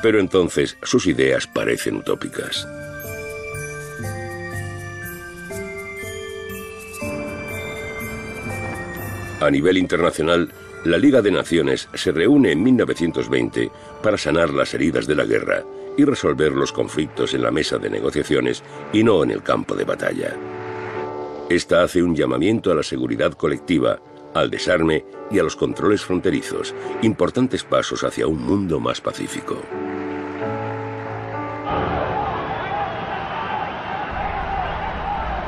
Pero 0.00 0.20
entonces 0.20 0.76
sus 0.84 1.08
ideas 1.08 1.48
parecen 1.48 1.96
utópicas. 1.96 2.68
A 9.40 9.50
nivel 9.50 9.76
internacional, 9.76 10.52
la 10.84 10.98
Liga 10.98 11.22
de 11.22 11.30
Naciones 11.30 11.88
se 11.94 12.10
reúne 12.10 12.52
en 12.52 12.62
1920 12.62 13.70
para 14.02 14.18
sanar 14.18 14.50
las 14.50 14.74
heridas 14.74 15.06
de 15.06 15.14
la 15.14 15.24
guerra 15.24 15.62
y 15.96 16.04
resolver 16.04 16.52
los 16.52 16.72
conflictos 16.72 17.34
en 17.34 17.42
la 17.42 17.52
mesa 17.52 17.78
de 17.78 17.88
negociaciones 17.88 18.64
y 18.92 19.04
no 19.04 19.22
en 19.22 19.30
el 19.30 19.42
campo 19.42 19.76
de 19.76 19.84
batalla. 19.84 20.34
Esta 21.48 21.84
hace 21.84 22.02
un 22.02 22.16
llamamiento 22.16 22.72
a 22.72 22.74
la 22.74 22.82
seguridad 22.82 23.32
colectiva, 23.34 24.00
al 24.34 24.50
desarme 24.50 25.04
y 25.30 25.38
a 25.38 25.44
los 25.44 25.54
controles 25.54 26.02
fronterizos, 26.02 26.74
importantes 27.02 27.62
pasos 27.62 28.02
hacia 28.02 28.26
un 28.26 28.42
mundo 28.42 28.80
más 28.80 29.00
pacífico. 29.00 29.62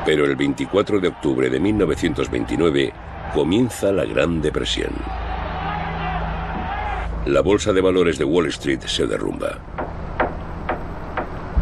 Pero 0.05 0.25
el 0.25 0.35
24 0.35 0.99
de 0.99 1.07
octubre 1.07 1.49
de 1.49 1.59
1929 1.59 2.93
comienza 3.33 3.91
la 3.91 4.05
Gran 4.05 4.41
Depresión. 4.41 4.93
La 7.25 7.41
bolsa 7.41 7.73
de 7.73 7.81
valores 7.81 8.19
de 8.19 8.23
Wall 8.23 8.45
Street 8.49 8.81
se 8.85 9.07
derrumba. 9.07 9.57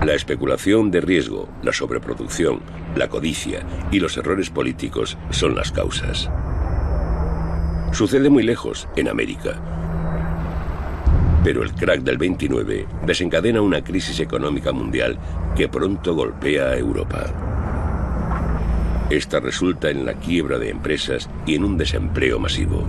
La 0.06 0.13
especulación 0.13 0.91
de 0.91 0.99
riesgo, 0.99 1.47
la 1.63 1.71
sobreproducción, 1.71 2.60
la 2.97 3.08
codicia 3.08 3.63
y 3.89 4.02
los 4.02 4.17
errores 4.17 4.49
políticos 4.49 5.17
son 5.30 5.56
las 5.56 5.71
causas. 5.71 6.30
Sucede 7.93 8.30
muy 8.30 8.43
lejos, 8.43 8.89
en 8.97 9.08
América. 9.08 9.62
Pero 11.45 11.63
el 11.63 11.73
crack 11.73 12.02
del 12.02 12.17
29 12.17 12.86
desencadena 13.06 13.62
una 13.62 13.86
crisis 13.86 14.19
económica 14.19 14.73
mundial 14.73 15.17
que 15.56 15.69
pronto 15.69 16.13
golpea 16.13 16.71
a 16.71 16.78
Europa. 16.78 17.32
Esta 19.10 19.39
resulta 19.39 19.89
en 19.89 20.06
la 20.06 20.15
quiebra 20.15 20.60
de 20.60 20.71
empresas 20.71 21.30
y 21.45 21.56
en 21.56 21.63
un 21.63 21.78
desempleo 21.78 22.38
masivo. 22.38 22.86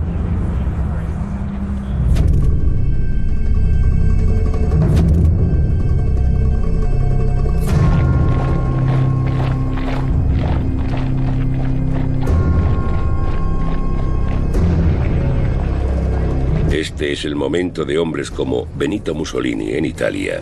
Este 17.05 17.13
es 17.13 17.25
el 17.25 17.35
momento 17.35 17.85
de 17.85 17.99
hombres 17.99 18.31
como 18.31 18.65
Benito 18.73 19.13
Mussolini 19.13 19.73
en 19.73 19.85
Italia 19.85 20.41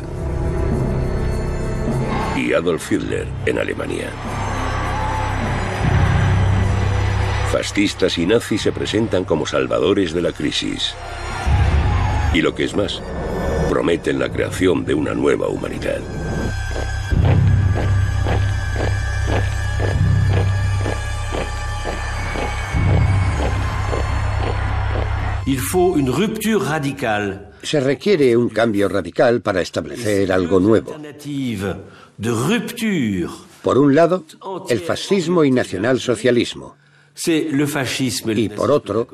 y 2.37 2.53
Adolf 2.53 2.89
Hitler 2.89 3.27
en 3.45 3.59
Alemania. 3.59 4.07
Fascistas 7.51 8.17
y 8.17 8.25
nazis 8.25 8.61
se 8.61 8.71
presentan 8.71 9.25
como 9.25 9.45
salvadores 9.45 10.13
de 10.13 10.21
la 10.21 10.31
crisis. 10.31 10.95
Y 12.33 12.41
lo 12.41 12.55
que 12.55 12.63
es 12.63 12.73
más, 12.77 13.01
prometen 13.69 14.17
la 14.17 14.29
creación 14.29 14.85
de 14.85 14.93
una 14.93 15.13
nueva 15.13 15.49
humanidad. 15.49 15.99
Se 27.61 27.79
requiere 27.81 28.37
un 28.37 28.47
cambio 28.47 28.87
radical 28.87 29.41
para 29.41 29.59
establecer 29.61 30.31
algo 30.31 30.59
nuevo. 30.61 30.95
Por 33.61 33.77
un 33.77 33.93
lado, 33.93 34.23
el 34.69 34.79
fascismo 34.79 35.43
y 35.43 35.51
nacionalsocialismo. 35.51 36.75
Y 38.53 38.55
por 38.55 38.71
otro, 38.71 39.07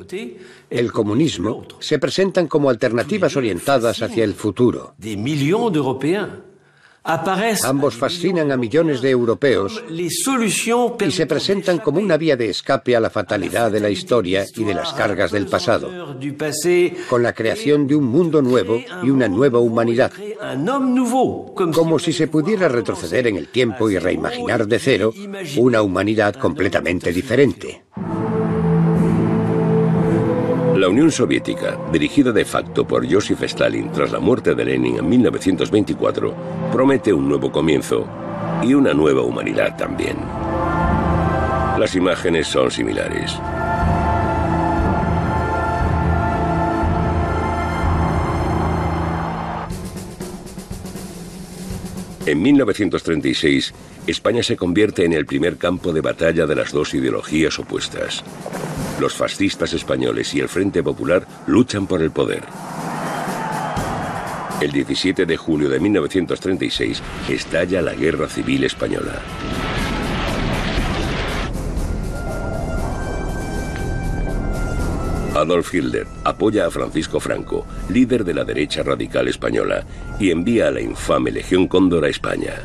el 0.69 0.91
comunismo 0.91 1.65
se 1.79 1.97
presentan 1.97 2.47
como 2.47 2.69
alternativas 2.69 3.35
orientadas 3.35 4.01
hacia 4.01 4.23
el 4.23 4.35
futuro. 4.35 4.93
Ambos 7.63 7.95
fascinan 7.95 8.51
a 8.51 8.57
millones 8.57 9.01
de 9.01 9.09
europeos 9.09 9.83
y 9.89 11.11
se 11.11 11.25
presentan 11.25 11.79
como 11.79 11.99
una 11.99 12.17
vía 12.17 12.37
de 12.37 12.49
escape 12.49 12.95
a 12.95 12.99
la 12.99 13.09
fatalidad 13.09 13.71
de 13.71 13.79
la 13.79 13.89
historia 13.89 14.45
y 14.55 14.63
de 14.63 14.75
las 14.75 14.93
cargas 14.93 15.31
del 15.31 15.47
pasado, 15.47 15.89
con 17.09 17.23
la 17.23 17.33
creación 17.33 17.87
de 17.87 17.95
un 17.95 18.05
mundo 18.05 18.43
nuevo 18.43 18.79
y 19.01 19.09
una 19.09 19.27
nueva 19.27 19.57
humanidad, 19.57 20.11
como 21.73 21.97
si 21.97 22.13
se 22.13 22.27
pudiera 22.27 22.67
retroceder 22.67 23.25
en 23.25 23.37
el 23.37 23.47
tiempo 23.47 23.89
y 23.89 23.97
reimaginar 23.97 24.67
de 24.67 24.77
cero 24.77 25.11
una 25.57 25.81
humanidad 25.81 26.35
completamente 26.35 27.11
diferente. 27.11 27.83
La 30.89 30.93
Unión 30.93 31.11
Soviética, 31.11 31.77
dirigida 31.91 32.31
de 32.31 32.43
facto 32.43 32.83
por 32.83 33.07
Joseph 33.07 33.43
Stalin 33.43 33.91
tras 33.91 34.11
la 34.11 34.17
muerte 34.17 34.55
de 34.55 34.65
Lenin 34.65 34.97
en 34.97 35.07
1924, 35.07 36.35
promete 36.71 37.13
un 37.13 37.29
nuevo 37.29 37.51
comienzo 37.51 38.07
y 38.63 38.73
una 38.73 38.91
nueva 38.91 39.21
humanidad 39.21 39.77
también. 39.77 40.17
Las 41.77 41.93
imágenes 41.93 42.47
son 42.47 42.71
similares. 42.71 43.37
En 52.25 52.41
1936, 52.41 53.75
España 54.07 54.41
se 54.41 54.57
convierte 54.57 55.05
en 55.05 55.13
el 55.13 55.27
primer 55.27 55.57
campo 55.57 55.93
de 55.93 56.01
batalla 56.01 56.47
de 56.47 56.55
las 56.55 56.71
dos 56.71 56.95
ideologías 56.95 57.59
opuestas. 57.59 58.23
Los 58.99 59.13
fascistas 59.13 59.73
españoles 59.73 60.33
y 60.33 60.41
el 60.41 60.49
Frente 60.49 60.83
Popular 60.83 61.25
luchan 61.47 61.87
por 61.87 62.01
el 62.01 62.11
poder. 62.11 62.43
El 64.59 64.73
17 64.73 65.25
de 65.25 65.37
julio 65.37 65.69
de 65.69 65.79
1936 65.79 67.01
estalla 67.29 67.81
la 67.81 67.93
Guerra 67.93 68.27
Civil 68.27 68.65
Española. 68.65 69.21
Adolf 75.33 75.73
Hitler 75.73 76.05
apoya 76.25 76.65
a 76.65 76.71
Francisco 76.71 77.21
Franco, 77.21 77.65
líder 77.87 78.25
de 78.25 78.33
la 78.33 78.43
derecha 78.43 78.83
radical 78.83 79.29
española, 79.29 79.85
y 80.19 80.31
envía 80.31 80.67
a 80.67 80.71
la 80.71 80.81
infame 80.81 81.31
Legión 81.31 81.69
Cóndor 81.69 82.03
a 82.03 82.09
España. 82.09 82.63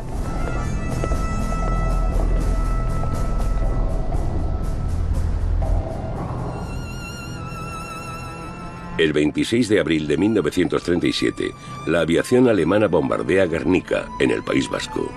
El 8.97 9.13
26 9.13 9.69
de 9.69 9.81
abril 9.81 10.07
de 10.07 10.17
1937, 10.17 11.53
la 11.89 12.03
aviación 12.03 12.47
alemana 12.49 12.87
bombardea 12.87 13.47
Guernica, 13.47 14.09
en 14.21 14.31
el 14.31 14.45
País 14.45 14.71
Vasco. 14.71 15.11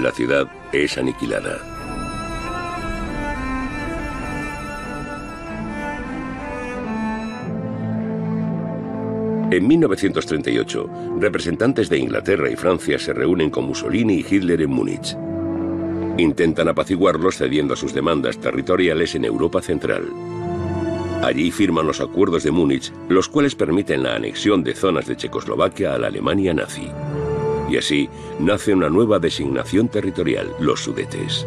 La 0.00 0.12
ciudad 0.12 0.48
es 0.72 0.96
aniquilada. 0.96 1.58
En 9.50 9.66
1938, 9.66 11.18
representantes 11.18 11.88
de 11.88 11.98
Inglaterra 11.98 12.48
y 12.48 12.54
Francia 12.54 13.00
se 13.00 13.12
reúnen 13.12 13.50
con 13.50 13.64
Mussolini 13.64 14.14
y 14.14 14.26
Hitler 14.28 14.62
en 14.62 14.70
Múnich. 14.70 15.16
Intentan 16.16 16.68
apaciguarlos 16.68 17.38
cediendo 17.38 17.74
a 17.74 17.76
sus 17.76 17.92
demandas 17.92 18.38
territoriales 18.38 19.16
en 19.16 19.24
Europa 19.24 19.60
Central. 19.60 20.04
Allí 21.24 21.50
firman 21.50 21.86
los 21.86 22.02
acuerdos 22.02 22.42
de 22.42 22.50
Múnich, 22.50 22.92
los 23.08 23.30
cuales 23.30 23.54
permiten 23.54 24.02
la 24.02 24.14
anexión 24.14 24.62
de 24.62 24.74
zonas 24.74 25.06
de 25.06 25.16
Checoslovaquia 25.16 25.94
a 25.94 25.98
la 25.98 26.08
Alemania 26.08 26.52
nazi. 26.52 26.90
Y 27.70 27.78
así 27.78 28.10
nace 28.38 28.74
una 28.74 28.90
nueva 28.90 29.18
designación 29.18 29.88
territorial, 29.88 30.50
los 30.60 30.80
Sudetes. 30.80 31.46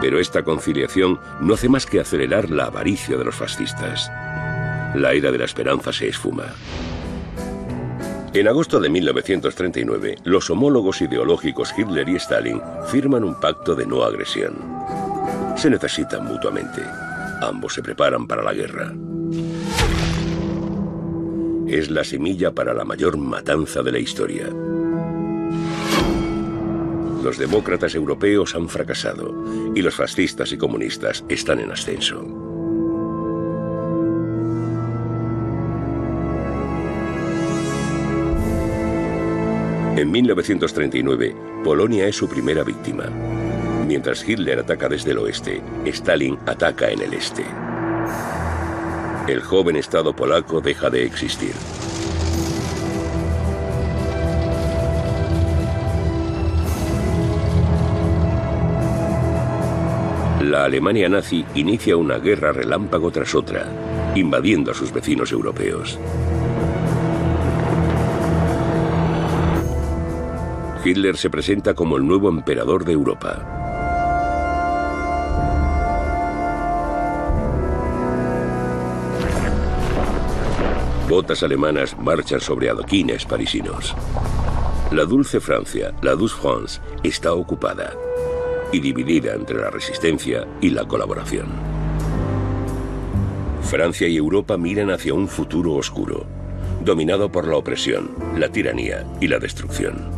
Pero 0.00 0.18
esta 0.18 0.42
conciliación 0.42 1.20
no 1.40 1.54
hace 1.54 1.68
más 1.68 1.86
que 1.86 2.00
acelerar 2.00 2.50
la 2.50 2.64
avaricia 2.64 3.16
de 3.16 3.24
los 3.24 3.36
fascistas. 3.36 4.10
La 4.96 5.12
era 5.12 5.30
de 5.30 5.38
la 5.38 5.44
esperanza 5.44 5.92
se 5.92 6.08
esfuma. 6.08 6.56
En 8.34 8.48
agosto 8.48 8.80
de 8.80 8.88
1939, 8.88 10.16
los 10.24 10.50
homólogos 10.50 11.02
ideológicos 11.02 11.72
Hitler 11.76 12.08
y 12.08 12.16
Stalin 12.16 12.60
firman 12.88 13.22
un 13.22 13.38
pacto 13.38 13.76
de 13.76 13.86
no 13.86 14.02
agresión 14.02 14.97
se 15.58 15.68
necesitan 15.68 16.24
mutuamente. 16.24 16.82
Ambos 17.40 17.74
se 17.74 17.82
preparan 17.82 18.28
para 18.28 18.42
la 18.42 18.54
guerra. 18.54 18.94
Es 21.66 21.90
la 21.90 22.04
semilla 22.04 22.52
para 22.52 22.72
la 22.72 22.84
mayor 22.84 23.16
matanza 23.16 23.82
de 23.82 23.92
la 23.92 23.98
historia. 23.98 24.48
Los 27.24 27.38
demócratas 27.38 27.96
europeos 27.96 28.54
han 28.54 28.68
fracasado 28.68 29.44
y 29.74 29.82
los 29.82 29.96
fascistas 29.96 30.52
y 30.52 30.58
comunistas 30.58 31.24
están 31.28 31.58
en 31.58 31.72
ascenso. 31.72 32.22
En 39.96 40.12
1939, 40.12 41.34
Polonia 41.64 42.06
es 42.06 42.14
su 42.14 42.28
primera 42.28 42.62
víctima. 42.62 43.06
Mientras 43.88 44.28
Hitler 44.28 44.58
ataca 44.58 44.86
desde 44.86 45.12
el 45.12 45.18
oeste, 45.18 45.62
Stalin 45.86 46.38
ataca 46.44 46.90
en 46.90 47.00
el 47.00 47.14
este. 47.14 47.42
El 49.26 49.40
joven 49.40 49.76
Estado 49.76 50.14
polaco 50.14 50.60
deja 50.60 50.90
de 50.90 51.06
existir. 51.06 51.54
La 60.42 60.66
Alemania 60.66 61.08
nazi 61.08 61.46
inicia 61.54 61.96
una 61.96 62.18
guerra 62.18 62.52
relámpago 62.52 63.10
tras 63.10 63.34
otra, 63.34 63.64
invadiendo 64.14 64.70
a 64.70 64.74
sus 64.74 64.92
vecinos 64.92 65.32
europeos. 65.32 65.98
Hitler 70.84 71.16
se 71.16 71.30
presenta 71.30 71.72
como 71.72 71.96
el 71.96 72.06
nuevo 72.06 72.28
emperador 72.28 72.84
de 72.84 72.92
Europa. 72.92 73.58
Botas 81.08 81.42
alemanas 81.42 81.96
marchan 81.98 82.38
sobre 82.38 82.68
adoquines 82.68 83.24
parisinos. 83.24 83.94
La 84.90 85.06
dulce 85.06 85.40
Francia, 85.40 85.94
la 86.02 86.14
Douce 86.14 86.36
France, 86.36 86.82
está 87.02 87.32
ocupada 87.32 87.94
y 88.72 88.80
dividida 88.80 89.32
entre 89.32 89.58
la 89.58 89.70
resistencia 89.70 90.46
y 90.60 90.68
la 90.68 90.86
colaboración. 90.86 91.46
Francia 93.62 94.06
y 94.06 94.18
Europa 94.18 94.58
miran 94.58 94.90
hacia 94.90 95.14
un 95.14 95.28
futuro 95.28 95.72
oscuro, 95.76 96.26
dominado 96.84 97.32
por 97.32 97.48
la 97.48 97.56
opresión, 97.56 98.10
la 98.36 98.50
tiranía 98.50 99.06
y 99.18 99.28
la 99.28 99.38
destrucción. 99.38 100.10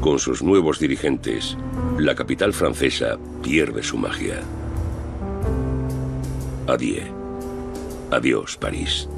Con 0.00 0.18
sus 0.18 0.42
nuevos 0.42 0.80
dirigentes, 0.80 1.56
la 1.98 2.16
capital 2.16 2.52
francesa 2.52 3.16
pierde 3.44 3.84
su 3.84 3.96
magia. 3.96 4.40
Adieu. 6.66 7.25
Adiós, 8.10 8.56
París. 8.56 9.08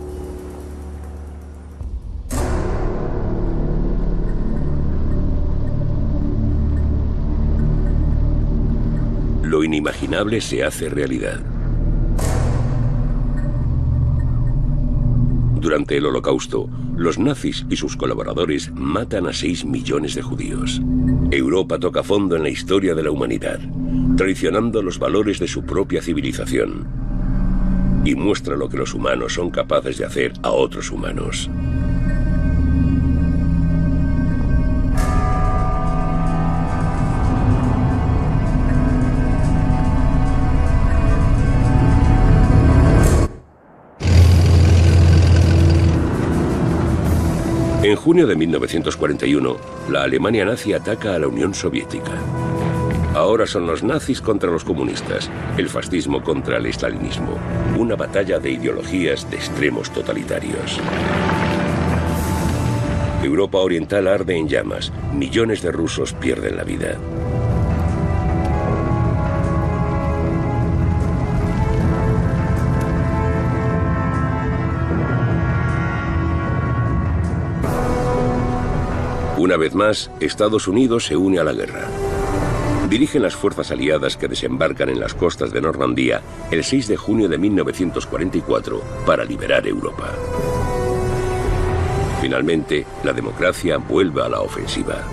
Lo 9.43 9.63
inimaginable 9.63 10.41
se 10.41 10.65
hace 10.65 10.89
realidad. 10.89 11.41
Durante 15.61 15.99
el 15.99 16.07
Holocausto, 16.07 16.71
los 16.97 17.19
nazis 17.19 17.67
y 17.69 17.77
sus 17.77 17.95
colaboradores 17.95 18.71
matan 18.73 19.27
a 19.27 19.35
6 19.35 19.67
millones 19.67 20.15
de 20.15 20.23
judíos. 20.23 20.81
Europa 21.31 21.79
toca 21.79 22.03
fondo 22.03 22.37
en 22.37 22.43
la 22.43 22.49
historia 22.49 22.95
de 22.95 23.03
la 23.03 23.11
humanidad, 23.11 23.61
traicionando 24.17 24.81
los 24.81 24.99
valores 24.99 25.39
de 25.39 25.49
su 25.49 25.65
propia 25.65 26.01
civilización 26.01 27.08
y 28.05 28.15
muestra 28.15 28.57
lo 28.57 28.69
que 28.69 28.77
los 28.77 28.95
humanos 28.95 29.35
son 29.35 29.51
capaces 29.51 29.99
de 29.99 30.05
hacer 30.05 30.33
a 30.43 30.51
otros 30.51 30.91
humanos. 30.91 31.51
En 47.89 47.97
junio 47.97 48.27
de 48.27 48.37
1941, 48.37 49.57
la 49.91 50.03
Alemania 50.03 50.45
nazi 50.45 50.75
ataca 50.75 51.15
a 51.15 51.19
la 51.19 51.29
Unión 51.29 51.55
Soviética. 51.55 52.13
Ahora 53.19 53.49
son 53.49 53.67
los 53.67 53.83
nazis 53.83 54.21
contra 54.21 54.49
los 54.49 54.63
comunistas, 54.63 55.29
el 55.57 55.69
fascismo 55.69 56.23
contra 56.23 56.59
el 56.59 56.67
estalinismo, 56.67 57.37
una 57.77 57.97
batalla 57.97 58.39
de 58.39 58.53
ideologías 58.53 59.29
de 59.29 59.39
extremos 59.39 59.91
totalitarios. 59.91 60.79
Europa 63.25 63.59
Oriental 63.59 64.07
arde 64.07 64.37
en 64.37 64.47
llamas, 64.47 64.93
millones 65.13 65.63
de 65.63 65.73
rusos 65.73 66.13
pierden 66.13 66.57
la 66.57 66.63
vida. 66.63 66.97
Una 79.37 79.57
vez 79.57 79.75
más, 79.75 80.09
Estados 80.21 80.69
Unidos 80.69 81.07
se 81.07 81.17
une 81.17 81.41
a 81.41 81.45
la 81.45 81.53
guerra 81.53 81.89
dirigen 82.89 83.23
las 83.23 83.37
fuerzas 83.37 83.71
aliadas 83.71 84.17
que 84.17 84.29
desembarcan 84.29 84.89
en 84.89 85.01
las 85.01 85.15
costas 85.15 85.53
de 85.53 85.61
Normandía 85.61 86.23
el 86.51 86.65
6 86.65 86.89
de 86.89 86.97
junio 86.97 87.29
de 87.29 87.39
1944 87.39 88.83
para 89.05 89.25
liberar 89.25 89.67
Europa. 89.67 90.15
Finalmente, 92.21 92.85
la 93.05 93.13
democracia 93.13 93.77
vuelve 93.77 94.23
a 94.23 94.29
la 94.29 94.41
ofensiva. 94.41 95.05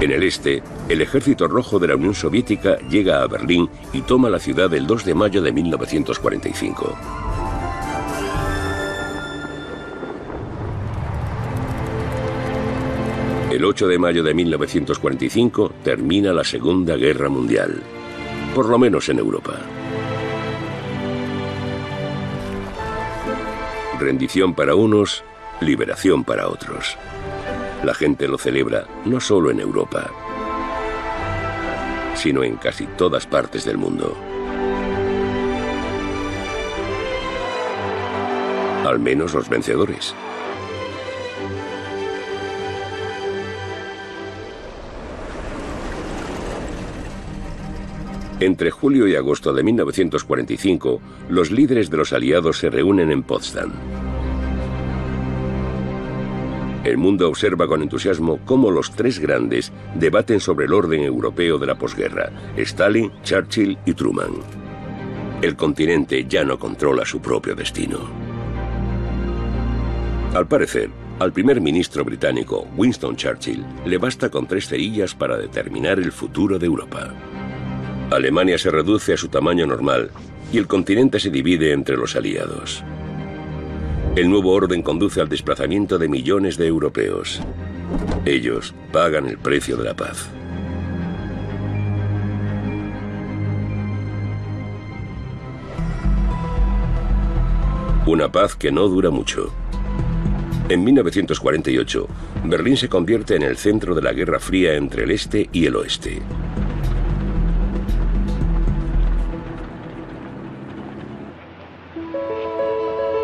En 0.00 0.10
el 0.10 0.22
este, 0.22 0.62
el 0.88 1.02
ejército 1.02 1.46
rojo 1.46 1.78
de 1.78 1.88
la 1.88 1.96
Unión 1.96 2.14
Soviética 2.14 2.78
llega 2.88 3.22
a 3.22 3.26
Berlín 3.26 3.68
y 3.92 4.00
toma 4.00 4.30
la 4.30 4.38
ciudad 4.38 4.72
el 4.72 4.86
2 4.86 5.04
de 5.04 5.14
mayo 5.14 5.42
de 5.42 5.52
1945. 5.52 7.29
El 13.60 13.66
8 13.66 13.88
de 13.88 13.98
mayo 13.98 14.22
de 14.22 14.32
1945 14.32 15.74
termina 15.84 16.32
la 16.32 16.44
Segunda 16.44 16.96
Guerra 16.96 17.28
Mundial, 17.28 17.82
por 18.54 18.66
lo 18.66 18.78
menos 18.78 19.10
en 19.10 19.18
Europa. 19.18 19.52
Rendición 23.98 24.54
para 24.54 24.74
unos, 24.74 25.22
liberación 25.60 26.24
para 26.24 26.48
otros. 26.48 26.96
La 27.84 27.92
gente 27.92 28.28
lo 28.28 28.38
celebra 28.38 28.86
no 29.04 29.20
solo 29.20 29.50
en 29.50 29.60
Europa, 29.60 30.10
sino 32.14 32.42
en 32.42 32.56
casi 32.56 32.86
todas 32.86 33.26
partes 33.26 33.66
del 33.66 33.76
mundo. 33.76 34.16
Al 38.86 38.98
menos 38.98 39.34
los 39.34 39.50
vencedores. 39.50 40.14
Entre 48.40 48.70
julio 48.70 49.06
y 49.06 49.14
agosto 49.16 49.52
de 49.52 49.62
1945, 49.62 51.02
los 51.28 51.50
líderes 51.50 51.90
de 51.90 51.98
los 51.98 52.14
aliados 52.14 52.58
se 52.58 52.70
reúnen 52.70 53.10
en 53.10 53.22
Potsdam. 53.22 53.70
El 56.84 56.96
mundo 56.96 57.28
observa 57.28 57.68
con 57.68 57.82
entusiasmo 57.82 58.40
cómo 58.46 58.70
los 58.70 58.92
tres 58.92 59.18
grandes 59.18 59.70
debaten 59.94 60.40
sobre 60.40 60.64
el 60.64 60.72
orden 60.72 61.02
europeo 61.02 61.58
de 61.58 61.66
la 61.66 61.74
posguerra, 61.76 62.32
Stalin, 62.56 63.12
Churchill 63.22 63.76
y 63.84 63.92
Truman. 63.92 64.32
El 65.42 65.54
continente 65.56 66.24
ya 66.26 66.42
no 66.42 66.58
controla 66.58 67.04
su 67.04 67.20
propio 67.20 67.54
destino. 67.54 67.98
Al 70.34 70.48
parecer, 70.48 70.88
al 71.18 71.34
primer 71.34 71.60
ministro 71.60 72.06
británico, 72.06 72.66
Winston 72.74 73.16
Churchill, 73.16 73.62
le 73.84 73.98
basta 73.98 74.30
con 74.30 74.46
tres 74.46 74.66
cerillas 74.66 75.14
para 75.14 75.36
determinar 75.36 75.98
el 75.98 76.12
futuro 76.12 76.58
de 76.58 76.64
Europa. 76.64 77.14
Alemania 78.10 78.58
se 78.58 78.72
reduce 78.72 79.12
a 79.12 79.16
su 79.16 79.28
tamaño 79.28 79.66
normal 79.66 80.10
y 80.52 80.58
el 80.58 80.66
continente 80.66 81.20
se 81.20 81.30
divide 81.30 81.72
entre 81.72 81.96
los 81.96 82.16
aliados. 82.16 82.82
El 84.16 84.28
nuevo 84.28 84.52
orden 84.52 84.82
conduce 84.82 85.20
al 85.20 85.28
desplazamiento 85.28 85.96
de 85.96 86.08
millones 86.08 86.56
de 86.56 86.66
europeos. 86.66 87.40
Ellos 88.24 88.74
pagan 88.92 89.26
el 89.26 89.38
precio 89.38 89.76
de 89.76 89.84
la 89.84 89.94
paz. 89.94 90.28
Una 98.06 98.32
paz 98.32 98.56
que 98.56 98.72
no 98.72 98.88
dura 98.88 99.10
mucho. 99.10 99.52
En 100.68 100.82
1948, 100.82 102.08
Berlín 102.44 102.76
se 102.76 102.88
convierte 102.88 103.36
en 103.36 103.42
el 103.42 103.56
centro 103.56 103.94
de 103.94 104.02
la 104.02 104.12
Guerra 104.12 104.40
Fría 104.40 104.74
entre 104.74 105.04
el 105.04 105.12
Este 105.12 105.48
y 105.52 105.66
el 105.66 105.76
Oeste. 105.76 106.20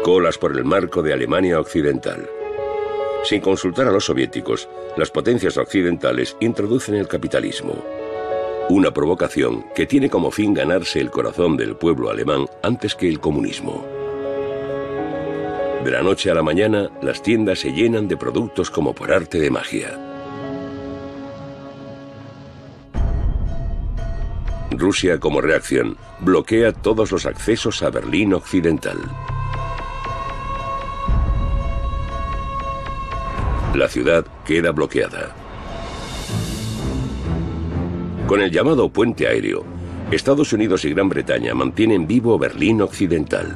Colas 0.07 0.39
por 0.39 0.57
el 0.57 0.65
marco 0.65 1.03
de 1.03 1.13
Alemania 1.13 1.59
Occidental. 1.59 2.31
Sin 3.25 3.41
consultar 3.41 3.89
a 3.89 3.91
los 3.91 4.05
soviéticos, 4.05 4.69
las 4.97 5.11
potencias 5.11 5.57
occidentales 5.57 6.37
introducen 6.39 6.95
el 6.95 7.09
capitalismo. 7.09 7.75
Una 8.69 8.93
provocación 8.93 9.65
que 9.75 9.85
tiene 9.85 10.09
como 10.09 10.31
fin 10.31 10.55
ganarse 10.55 11.01
el 11.01 11.11
corazón 11.11 11.57
del 11.57 11.75
pueblo 11.75 12.09
alemán 12.09 12.47
antes 12.63 12.95
que 12.95 13.09
el 13.09 13.19
comunismo. 13.19 13.85
De 15.83 15.91
la 15.91 16.05
noche 16.05 16.31
a 16.31 16.35
la 16.35 16.43
mañana, 16.45 16.89
las 17.03 17.21
tiendas 17.21 17.59
se 17.59 17.73
llenan 17.73 18.07
de 18.07 18.17
productos 18.17 18.71
como 18.71 18.95
por 18.95 19.11
arte 19.11 19.41
de 19.41 19.51
magia. 19.51 19.99
Rusia, 24.71 25.19
como 25.19 25.41
reacción, 25.41 25.97
bloquea 26.21 26.73
todos 26.73 27.11
los 27.11 27.27
accesos 27.27 27.83
a 27.83 27.91
Berlín 27.91 28.35
Occidental. 28.35 28.99
La 33.77 33.89
ciudad 33.89 34.25
queda 34.47 34.73
bloqueada. 34.73 35.37
Con 38.27 38.41
el 38.41 38.51
llamado 38.51 38.89
puente 38.89 39.27
aéreo, 39.27 39.65
Estados 40.11 40.55
Unidos 40.55 40.87
y 40.87 40.95
Gran 40.95 41.11
Bretaña 41.11 41.53
mantienen 41.53 42.07
vivo 42.07 42.39
Berlín 42.39 42.81
Occidental. 42.81 43.55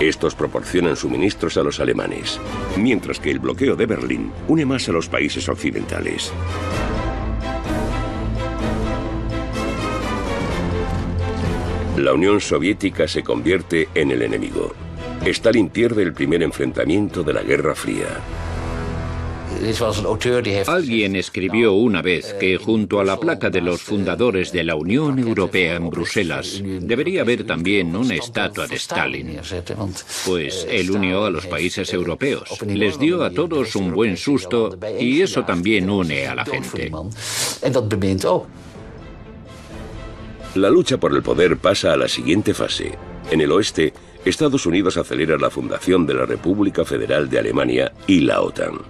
Estos 0.00 0.34
proporcionan 0.34 0.96
suministros 0.96 1.56
a 1.56 1.62
los 1.62 1.78
alemanes, 1.78 2.40
mientras 2.76 3.20
que 3.20 3.30
el 3.30 3.38
bloqueo 3.38 3.76
de 3.76 3.86
Berlín 3.86 4.32
une 4.48 4.66
más 4.66 4.88
a 4.88 4.92
los 4.92 5.08
países 5.08 5.48
occidentales. 5.48 6.32
La 11.96 12.12
Unión 12.12 12.40
Soviética 12.40 13.06
se 13.06 13.22
convierte 13.22 13.88
en 13.94 14.10
el 14.10 14.22
enemigo. 14.22 14.74
Stalin 15.24 15.68
pierde 15.68 16.02
el 16.02 16.12
primer 16.12 16.42
enfrentamiento 16.42 17.22
de 17.22 17.32
la 17.34 17.42
Guerra 17.44 17.76
Fría. 17.76 18.08
Alguien 20.66 21.16
escribió 21.16 21.72
una 21.72 22.02
vez 22.02 22.34
que 22.34 22.56
junto 22.56 23.00
a 23.00 23.04
la 23.04 23.18
placa 23.18 23.50
de 23.50 23.60
los 23.60 23.82
fundadores 23.82 24.52
de 24.52 24.64
la 24.64 24.76
Unión 24.76 25.18
Europea 25.18 25.76
en 25.76 25.90
Bruselas 25.90 26.60
debería 26.62 27.22
haber 27.22 27.44
también 27.44 27.94
una 27.96 28.14
estatua 28.14 28.66
de 28.66 28.76
Stalin, 28.76 29.40
pues 30.24 30.66
él 30.70 30.90
unió 30.90 31.24
a 31.24 31.30
los 31.30 31.46
países 31.46 31.92
europeos, 31.92 32.48
les 32.66 32.98
dio 32.98 33.24
a 33.24 33.30
todos 33.30 33.74
un 33.76 33.92
buen 33.92 34.16
susto 34.16 34.78
y 34.98 35.20
eso 35.22 35.44
también 35.44 35.90
une 35.90 36.26
a 36.26 36.34
la 36.34 36.44
gente. 36.44 36.90
La 40.54 40.70
lucha 40.70 40.98
por 40.98 41.14
el 41.14 41.22
poder 41.22 41.58
pasa 41.58 41.92
a 41.92 41.96
la 41.96 42.08
siguiente 42.08 42.54
fase. 42.54 42.92
En 43.30 43.40
el 43.40 43.52
oeste, 43.52 43.92
Estados 44.24 44.64
Unidos 44.66 44.96
acelera 44.96 45.36
la 45.36 45.50
fundación 45.50 46.06
de 46.06 46.14
la 46.14 46.24
República 46.24 46.84
Federal 46.84 47.28
de 47.28 47.38
Alemania 47.38 47.92
y 48.06 48.20
la 48.20 48.40
OTAN. 48.40 48.80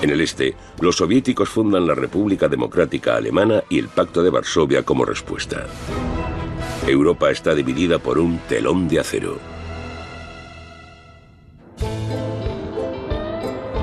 En 0.00 0.10
el 0.10 0.20
este, 0.20 0.54
los 0.80 0.96
soviéticos 0.96 1.48
fundan 1.48 1.86
la 1.86 1.94
República 1.94 2.48
Democrática 2.48 3.16
Alemana 3.16 3.64
y 3.68 3.78
el 3.78 3.88
Pacto 3.88 4.22
de 4.22 4.30
Varsovia 4.30 4.84
como 4.84 5.04
respuesta. 5.04 5.66
Europa 6.86 7.30
está 7.30 7.54
dividida 7.54 7.98
por 7.98 8.18
un 8.18 8.38
telón 8.48 8.88
de 8.88 9.00
acero. 9.00 9.57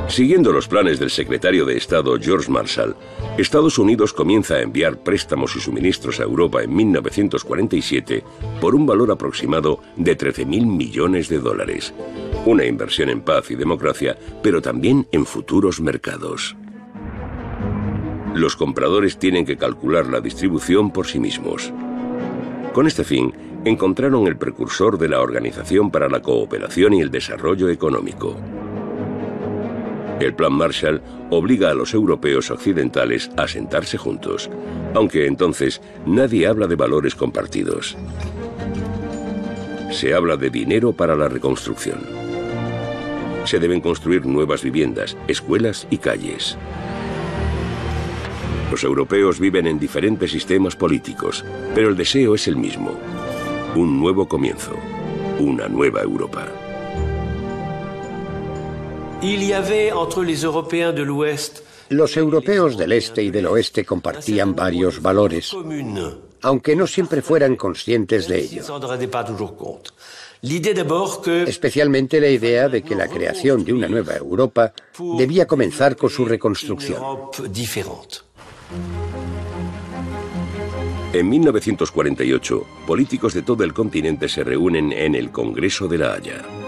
Siguiendo 0.08 0.54
los 0.54 0.68
planes 0.68 1.00
del 1.00 1.10
secretario 1.10 1.66
de 1.66 1.78
Estado 1.78 2.18
George 2.22 2.50
Marshall, 2.50 2.96
Estados 3.38 3.80
Unidos 3.80 4.14
comienza 4.14 4.56
a 4.56 4.62
enviar 4.62 5.00
préstamos 5.00 5.56
y 5.56 5.60
suministros 5.60 6.20
a 6.20 6.24
Europa 6.24 6.64
en 6.64 6.74
1947 6.76 8.24
por 8.62 8.76
un 8.76 8.86
valor 8.86 9.12
aproximado 9.12 9.80
de 9.98 10.18
13.000 10.18 10.66
millones 10.66 11.28
de 11.28 11.40
dólares. 11.40 11.94
Una 12.46 12.66
inversión 12.66 13.10
en 13.10 13.22
paz 13.22 13.50
y 13.50 13.56
democracia, 13.56 14.16
pero 14.44 14.62
también 14.62 15.08
en 15.12 15.26
futuros 15.26 15.82
mercados. 15.82 16.56
Los 18.36 18.56
compradores 18.56 19.18
tienen 19.18 19.46
que 19.46 19.58
calcular 19.58 20.08
la 20.08 20.22
distribución 20.22 20.92
por 20.92 21.08
sí 21.08 21.20
mismos. 21.20 21.74
Con 22.74 22.86
este 22.86 23.04
fin, 23.04 23.34
encontraron 23.66 24.28
el 24.28 24.38
precursor 24.38 24.98
de 25.00 25.10
la 25.10 25.22
Organización 25.22 25.90
para 25.90 26.10
la 26.10 26.22
Cooperación 26.22 26.94
y 26.94 27.02
el 27.02 27.10
Desarrollo 27.10 27.70
Económico. 27.70 28.36
El 30.20 30.34
Plan 30.34 30.54
Marshall 30.54 31.02
obliga 31.30 31.72
a 31.72 31.74
los 31.74 31.94
europeos 31.94 32.50
occidentales 32.50 33.30
a 33.36 33.48
sentarse 33.48 33.98
juntos, 33.98 34.50
aunque 34.94 35.28
entonces 35.28 35.82
nadie 36.06 36.48
habla 36.48 36.68
de 36.68 36.76
valores 36.76 37.16
compartidos. 37.16 37.98
Se 39.92 40.14
habla 40.14 40.38
de 40.38 40.50
dinero 40.50 40.94
para 40.94 41.16
la 41.16 41.28
reconstrucción. 41.28 42.00
Se 43.44 43.60
deben 43.60 43.82
construir 43.82 44.26
nuevas 44.26 44.64
viviendas, 44.64 45.18
escuelas 45.28 45.86
y 45.90 45.98
calles. 45.98 46.58
Los 48.72 48.84
europeos 48.84 49.40
viven 49.40 49.68
en 49.68 49.80
diferentes 49.80 50.32
sistemas 50.32 50.76
políticos, 50.76 51.46
pero 51.76 51.90
el 51.90 51.96
deseo 51.96 52.36
es 52.36 52.48
el 52.48 52.56
mismo. 52.56 52.98
Un 53.76 54.00
nuevo 54.00 54.28
comienzo, 54.28 54.76
una 55.40 55.68
nueva 55.68 56.02
Europa. 56.02 56.48
Los 61.90 62.18
europeos 62.18 62.78
del 62.78 62.92
este 62.92 63.24
y 63.24 63.32
del 63.32 63.48
oeste 63.48 63.84
compartían 63.84 64.56
varios 64.56 65.02
valores, 65.02 65.56
aunque 66.42 66.76
no 66.76 66.86
siempre 66.86 67.22
fueran 67.24 67.56
conscientes 67.56 68.28
de 68.28 68.40
ello. 68.40 68.64
Especialmente 71.48 72.22
la 72.22 72.30
idea 72.30 72.70
de 72.70 72.84
que 72.84 72.94
la 72.94 73.08
creación 73.08 73.64
de 73.64 73.74
una 73.74 73.88
nueva 73.88 74.16
Europa 74.16 74.74
debía 75.18 75.48
comenzar 75.48 75.96
con 75.96 76.10
su 76.12 76.26
reconstrucción. 76.26 77.02
En 81.14 81.30
1948, 81.30 82.66
políticos 82.86 83.34
de 83.34 83.42
todo 83.42 83.64
el 83.64 83.74
continente 83.74 84.28
se 84.28 84.44
reúnen 84.44 84.92
en 84.92 85.16
el 85.16 85.32
Congreso 85.32 85.88
de 85.88 85.98
la 85.98 86.14
Haya 86.14 86.65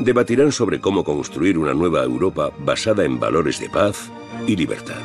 debatirán 0.00 0.52
sobre 0.52 0.80
cómo 0.80 1.04
construir 1.04 1.58
una 1.58 1.74
nueva 1.74 2.02
Europa 2.04 2.50
basada 2.58 3.04
en 3.04 3.18
valores 3.18 3.58
de 3.60 3.68
paz 3.68 4.10
y 4.46 4.56
libertad. 4.56 5.00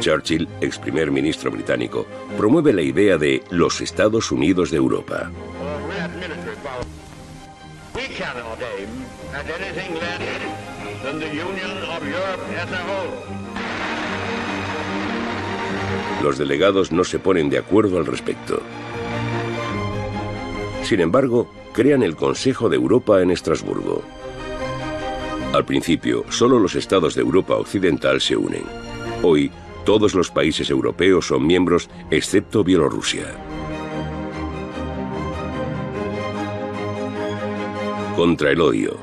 Churchill, 0.00 0.48
ex 0.60 0.78
primer 0.78 1.10
ministro 1.10 1.50
británico, 1.50 2.06
promueve 2.36 2.72
la 2.72 2.82
idea 2.82 3.18
de 3.18 3.42
los 3.50 3.80
Estados 3.80 4.32
Unidos 4.32 4.70
de 4.70 4.78
Europa. 4.78 5.30
Los 16.22 16.38
delegados 16.38 16.92
no 16.92 17.04
se 17.04 17.18
ponen 17.18 17.50
de 17.50 17.58
acuerdo 17.58 17.98
al 17.98 18.06
respecto. 18.06 18.62
Sin 20.90 20.98
embargo, 20.98 21.48
crean 21.72 22.02
el 22.02 22.16
Consejo 22.16 22.68
de 22.68 22.74
Europa 22.74 23.22
en 23.22 23.30
Estrasburgo. 23.30 24.02
Al 25.52 25.64
principio, 25.64 26.24
solo 26.30 26.58
los 26.58 26.74
estados 26.74 27.14
de 27.14 27.20
Europa 27.20 27.54
Occidental 27.54 28.20
se 28.20 28.36
unen. 28.36 28.64
Hoy, 29.22 29.52
todos 29.84 30.16
los 30.16 30.32
países 30.32 30.68
europeos 30.68 31.28
son 31.28 31.46
miembros 31.46 31.88
excepto 32.10 32.64
Bielorrusia. 32.64 33.22
Contra 38.16 38.50
el 38.50 38.60
odio, 38.60 38.96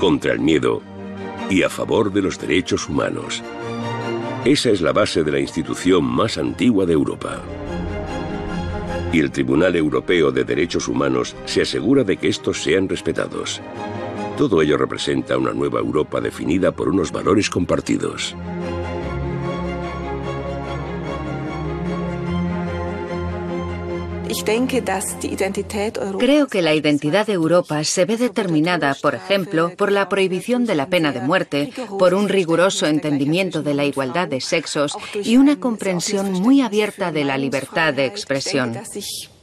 contra 0.00 0.32
el 0.32 0.40
miedo 0.40 0.80
y 1.50 1.62
a 1.62 1.68
favor 1.68 2.10
de 2.10 2.22
los 2.22 2.38
derechos 2.38 2.88
humanos. 2.88 3.42
Esa 4.46 4.70
es 4.70 4.80
la 4.80 4.94
base 4.94 5.22
de 5.22 5.32
la 5.32 5.40
institución 5.40 6.04
más 6.04 6.38
antigua 6.38 6.86
de 6.86 6.94
Europa. 6.94 7.42
Y 9.12 9.20
el 9.20 9.30
Tribunal 9.30 9.74
Europeo 9.74 10.30
de 10.30 10.44
Derechos 10.44 10.86
Humanos 10.86 11.34
se 11.46 11.62
asegura 11.62 12.04
de 12.04 12.18
que 12.18 12.28
estos 12.28 12.62
sean 12.62 12.88
respetados. 12.88 13.60
Todo 14.36 14.62
ello 14.62 14.76
representa 14.76 15.36
una 15.36 15.52
nueva 15.52 15.80
Europa 15.80 16.20
definida 16.20 16.72
por 16.72 16.88
unos 16.88 17.10
valores 17.10 17.50
compartidos. 17.50 18.36
Creo 26.18 26.46
que 26.48 26.62
la 26.62 26.74
identidad 26.74 27.26
de 27.26 27.32
Europa 27.32 27.82
se 27.84 28.04
ve 28.04 28.16
determinada, 28.16 28.94
por 29.00 29.14
ejemplo, 29.14 29.72
por 29.76 29.90
la 29.90 30.08
prohibición 30.08 30.66
de 30.66 30.74
la 30.74 30.88
pena 30.88 31.12
de 31.12 31.20
muerte, 31.20 31.72
por 31.98 32.14
un 32.14 32.28
riguroso 32.28 32.86
entendimiento 32.86 33.62
de 33.62 33.74
la 33.74 33.84
igualdad 33.84 34.28
de 34.28 34.40
sexos 34.40 34.92
y 35.14 35.36
una 35.36 35.58
comprensión 35.58 36.32
muy 36.32 36.60
abierta 36.60 37.10
de 37.10 37.24
la 37.24 37.38
libertad 37.38 37.94
de 37.94 38.06
expresión. 38.06 38.76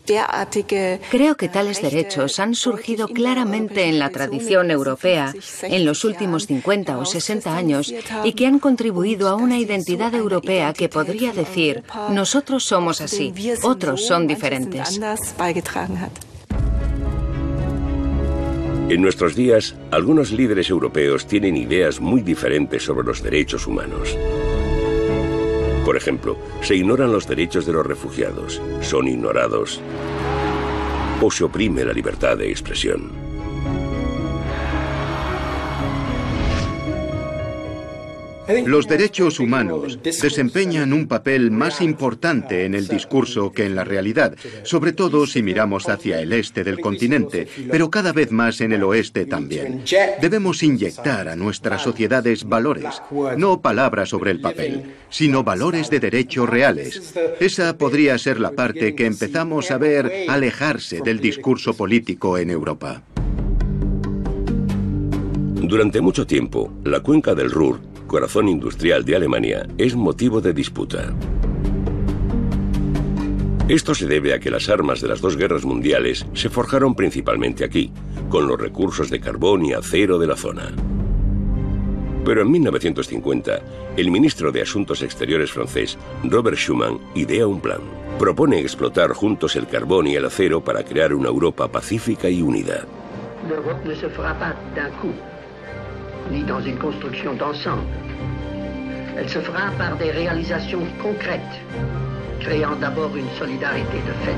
Creo 0.06 1.38
que 1.38 1.50
tales 1.50 1.82
derechos 1.82 2.40
han 2.40 2.56
surgido 2.56 3.08
claramente 3.08 3.86
en 3.86 4.00
la 4.00 4.10
tradición 4.10 4.72
europea 4.72 5.34
en 5.64 5.86
los 5.86 6.04
últimos 6.04 6.48
50 6.48 6.98
o 6.98 7.06
60 7.06 7.56
años 7.56 7.94
y 8.24 8.34
que 8.34 8.48
han 8.48 8.60
contribuido 8.60 9.30
a 9.30 9.36
una 9.36 9.58
identidad 9.58 10.14
europea 10.14 10.74
que 10.74 10.90
podría 10.90 11.34
decir, 11.34 11.84
nosotros 12.10 12.64
somos 12.64 13.02
así, 13.02 13.34
otros 13.64 14.06
son 14.06 14.28
diferentes. 14.28 15.00
En 18.88 19.02
nuestros 19.02 19.36
días, 19.36 19.76
algunos 19.90 20.32
líderes 20.32 20.70
europeos 20.70 21.26
tienen 21.26 21.58
ideas 21.58 22.00
muy 22.00 22.22
diferentes 22.22 22.84
sobre 22.84 23.08
los 23.08 23.24
derechos 23.24 23.66
humanos. 23.66 24.16
Por 25.86 25.96
ejemplo, 25.96 26.36
se 26.62 26.76
ignoran 26.76 27.12
los 27.12 27.28
derechos 27.28 27.68
de 27.68 27.74
los 27.74 27.86
refugiados, 27.86 28.60
son 28.82 29.08
ignorados 29.08 29.80
o 31.22 31.32
se 31.32 31.44
oprime 31.44 31.86
la 31.86 31.94
libertad 31.94 32.38
de 32.38 32.50
expresión. 32.50 33.25
Los 38.66 38.88
derechos 38.88 39.40
humanos 39.40 40.00
desempeñan 40.04 40.94
un 40.94 41.08
papel 41.08 41.50
más 41.52 41.82
importante 41.82 42.66
en 42.66 42.76
el 42.76 42.88
discurso 42.88 43.52
que 43.52 43.66
en 43.66 43.76
la 43.76 43.84
realidad, 43.84 44.36
sobre 44.64 44.94
todo 44.94 45.26
si 45.26 45.42
miramos 45.42 45.90
hacia 45.90 46.20
el 46.20 46.32
este 46.34 46.64
del 46.64 46.80
continente, 46.80 47.48
pero 47.72 47.90
cada 47.90 48.14
vez 48.14 48.32
más 48.32 48.62
en 48.62 48.74
el 48.74 48.84
oeste 48.84 49.26
también. 49.26 49.84
Debemos 50.22 50.62
inyectar 50.62 51.28
a 51.28 51.36
nuestras 51.36 51.82
sociedades 51.82 52.44
valores, 52.44 53.02
no 53.38 53.62
palabras 53.62 54.10
sobre 54.10 54.32
el 54.32 54.42
papel, 54.42 54.94
sino 55.10 55.44
valores 55.44 55.90
de 55.90 56.00
derechos 56.00 56.48
reales. 56.48 57.14
Esa 57.40 57.78
podría 57.78 58.18
ser 58.18 58.40
la 58.40 58.52
parte 58.52 58.96
que 58.96 59.06
empezamos 59.06 59.72
a 59.72 59.78
ver 59.78 60.26
alejarse 60.28 61.02
del 61.02 61.20
discurso 61.20 61.74
político 61.74 62.38
en 62.38 62.52
Europa. 62.52 63.02
Durante 65.56 66.00
mucho 66.00 66.28
tiempo, 66.28 66.72
la 66.84 67.00
cuenca 67.00 67.34
del 67.34 67.50
Ruhr 67.50 67.95
corazón 68.16 68.48
industrial 68.48 69.04
de 69.04 69.18
Alemania, 69.18 69.68
es 69.78 69.94
motivo 69.94 70.40
de 70.40 70.54
disputa. 70.54 71.14
Esto 73.68 73.94
se 73.94 74.08
debe 74.08 74.34
a 74.34 74.40
que 74.40 74.50
las 74.50 74.70
armas 74.70 75.02
de 75.02 75.10
las 75.10 75.20
dos 75.20 75.36
guerras 75.36 75.66
mundiales 75.66 76.26
se 76.34 76.50
forjaron 76.50 76.96
principalmente 76.96 77.66
aquí, 77.66 77.92
con 78.30 78.48
los 78.48 78.58
recursos 78.58 79.10
de 79.10 79.20
carbón 79.20 79.66
y 79.66 79.74
acero 79.74 80.18
de 80.18 80.28
la 80.28 80.38
zona. 80.38 80.72
Pero 82.24 82.44
en 82.44 82.52
1950, 82.52 83.60
el 83.98 84.10
ministro 84.10 84.50
de 84.54 84.62
Asuntos 84.62 85.02
Exteriores 85.02 85.52
francés, 85.52 85.98
Robert 86.24 86.56
Schuman, 86.56 86.98
idea 87.16 87.46
un 87.46 87.60
plan. 87.60 87.82
Propone 88.18 88.62
explotar 88.62 89.12
juntos 89.12 89.58
el 89.58 89.68
carbón 89.68 90.08
y 90.08 90.16
el 90.16 90.24
acero 90.24 90.64
para 90.64 90.86
crear 90.86 91.14
una 91.14 91.28
Europa 91.28 91.70
pacífica 91.70 92.30
y 92.30 92.42
unida. 92.42 92.86
ni 96.32 96.44
dans 96.44 96.60
une 96.60 96.78
construction 96.78 97.34
d'ensemble. 97.34 98.05
Elle 99.18 99.30
se 99.30 99.40
fera 99.40 99.72
par 99.78 99.98
des 99.98 100.12
réalisations 100.12 100.86
concrètes, 101.02 101.42
créant 102.42 102.76
d'abord 102.76 103.16
une 103.16 103.30
solidarité 103.40 103.98
de 104.06 104.14
fait. 104.24 104.36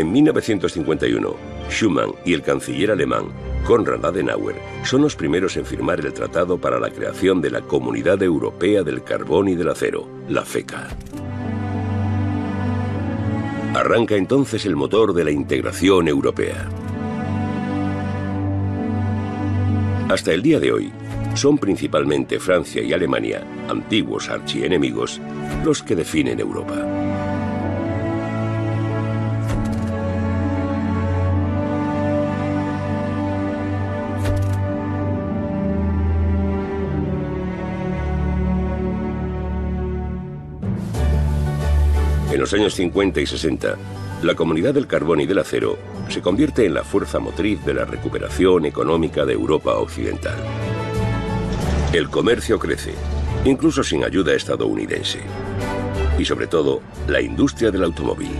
En 0.00 0.04
1951, 0.04 1.28
Schumann 1.70 2.10
y 2.24 2.34
el 2.34 2.42
canciller 2.42 2.90
alemán 2.90 3.26
Konrad 3.66 4.04
Adenauer 4.04 4.54
son 4.84 5.02
los 5.02 5.16
primeros 5.16 5.56
en 5.56 5.64
firmar 5.64 5.98
el 6.00 6.12
Tratado 6.12 6.58
para 6.58 6.78
la 6.78 6.90
creación 6.90 7.40
de 7.40 7.50
la 7.50 7.62
Comunidad 7.62 8.22
Europea 8.22 8.82
del 8.82 9.02
Carbón 9.02 9.48
y 9.48 9.56
del 9.56 9.68
Acero, 9.70 10.06
la 10.28 10.44
FECA. 10.44 10.88
Arranca 13.74 14.14
entonces 14.14 14.66
el 14.66 14.76
motor 14.76 15.12
de 15.14 15.24
la 15.24 15.30
integración 15.30 16.06
europea. 16.06 16.68
Hasta 20.08 20.32
el 20.32 20.42
día 20.42 20.60
de 20.60 20.72
hoy, 20.72 20.92
son 21.36 21.58
principalmente 21.58 22.40
Francia 22.40 22.82
y 22.82 22.92
Alemania, 22.92 23.42
antiguos 23.68 24.28
archienemigos, 24.28 25.20
los 25.64 25.82
que 25.82 25.96
definen 25.96 26.40
Europa. 26.40 26.74
En 42.32 42.40
los 42.40 42.52
años 42.52 42.74
50 42.74 43.20
y 43.20 43.26
60, 43.26 43.76
la 44.22 44.34
comunidad 44.34 44.74
del 44.74 44.86
carbón 44.86 45.20
y 45.20 45.26
del 45.26 45.38
acero 45.38 45.78
se 46.08 46.20
convierte 46.20 46.66
en 46.66 46.74
la 46.74 46.84
fuerza 46.84 47.18
motriz 47.18 47.64
de 47.64 47.74
la 47.74 47.84
recuperación 47.84 48.66
económica 48.66 49.24
de 49.24 49.32
Europa 49.32 49.74
Occidental. 49.74 50.36
El 51.92 52.10
comercio 52.10 52.58
crece, 52.58 52.94
incluso 53.44 53.82
sin 53.82 54.04
ayuda 54.04 54.34
estadounidense. 54.34 55.20
Y 56.18 56.24
sobre 56.24 56.46
todo, 56.46 56.82
la 57.06 57.20
industria 57.20 57.70
del 57.70 57.84
automóvil. 57.84 58.30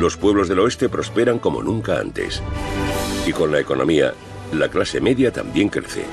Los 0.00 0.16
pueblos 0.16 0.48
del 0.48 0.58
oeste 0.58 0.88
prosperan 0.88 1.38
como 1.38 1.62
nunca 1.62 1.98
antes. 1.98 2.42
Y 3.26 3.32
con 3.32 3.52
la 3.52 3.60
economía, 3.60 4.12
la 4.52 4.68
clase 4.68 5.00
media 5.00 5.32
también 5.32 5.68
crece. 5.68 6.04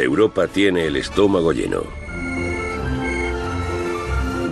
Europa 0.00 0.46
tiene 0.46 0.86
el 0.86 0.96
estómago 0.96 1.52
lleno. 1.52 1.84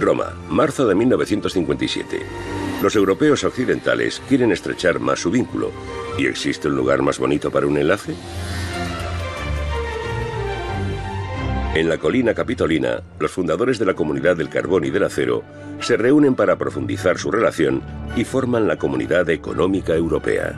Roma, 0.00 0.34
marzo 0.48 0.86
de 0.86 0.94
1957. 0.94 2.26
Los 2.84 2.96
europeos 2.96 3.42
occidentales 3.44 4.20
quieren 4.28 4.52
estrechar 4.52 5.00
más 5.00 5.20
su 5.20 5.30
vínculo. 5.30 5.72
¿Y 6.18 6.26
existe 6.26 6.68
un 6.68 6.76
lugar 6.76 7.00
más 7.00 7.18
bonito 7.18 7.50
para 7.50 7.66
un 7.66 7.78
enlace? 7.78 8.14
En 11.74 11.88
la 11.88 11.96
colina 11.96 12.34
capitolina, 12.34 13.02
los 13.18 13.30
fundadores 13.30 13.78
de 13.78 13.86
la 13.86 13.94
comunidad 13.94 14.36
del 14.36 14.50
carbón 14.50 14.84
y 14.84 14.90
del 14.90 15.04
acero 15.04 15.44
se 15.80 15.96
reúnen 15.96 16.34
para 16.34 16.58
profundizar 16.58 17.16
su 17.16 17.30
relación 17.30 17.80
y 18.16 18.24
forman 18.24 18.68
la 18.68 18.76
Comunidad 18.76 19.30
Económica 19.30 19.94
Europea. 19.94 20.52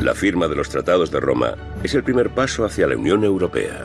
La 0.00 0.14
firma 0.14 0.48
de 0.48 0.56
los 0.56 0.70
tratados 0.70 1.10
de 1.10 1.20
Roma 1.20 1.54
es 1.82 1.94
el 1.94 2.02
primer 2.02 2.30
paso 2.30 2.64
hacia 2.64 2.86
la 2.86 2.96
Unión 2.96 3.24
Europea. 3.24 3.84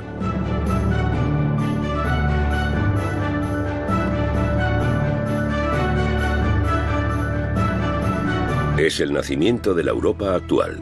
Es 8.77 8.99
el 8.99 9.13
nacimiento 9.13 9.75
de 9.75 9.83
la 9.83 9.91
Europa 9.91 10.33
actual. 10.33 10.79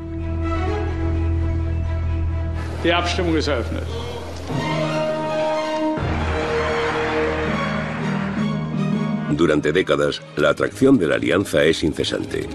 Durante 9.32 9.72
décadas, 9.74 10.22
la 10.38 10.50
atracción 10.50 10.98
de 10.98 11.08
la 11.08 11.16
alianza 11.16 11.66
es 11.66 11.84
incesante. 11.84 12.48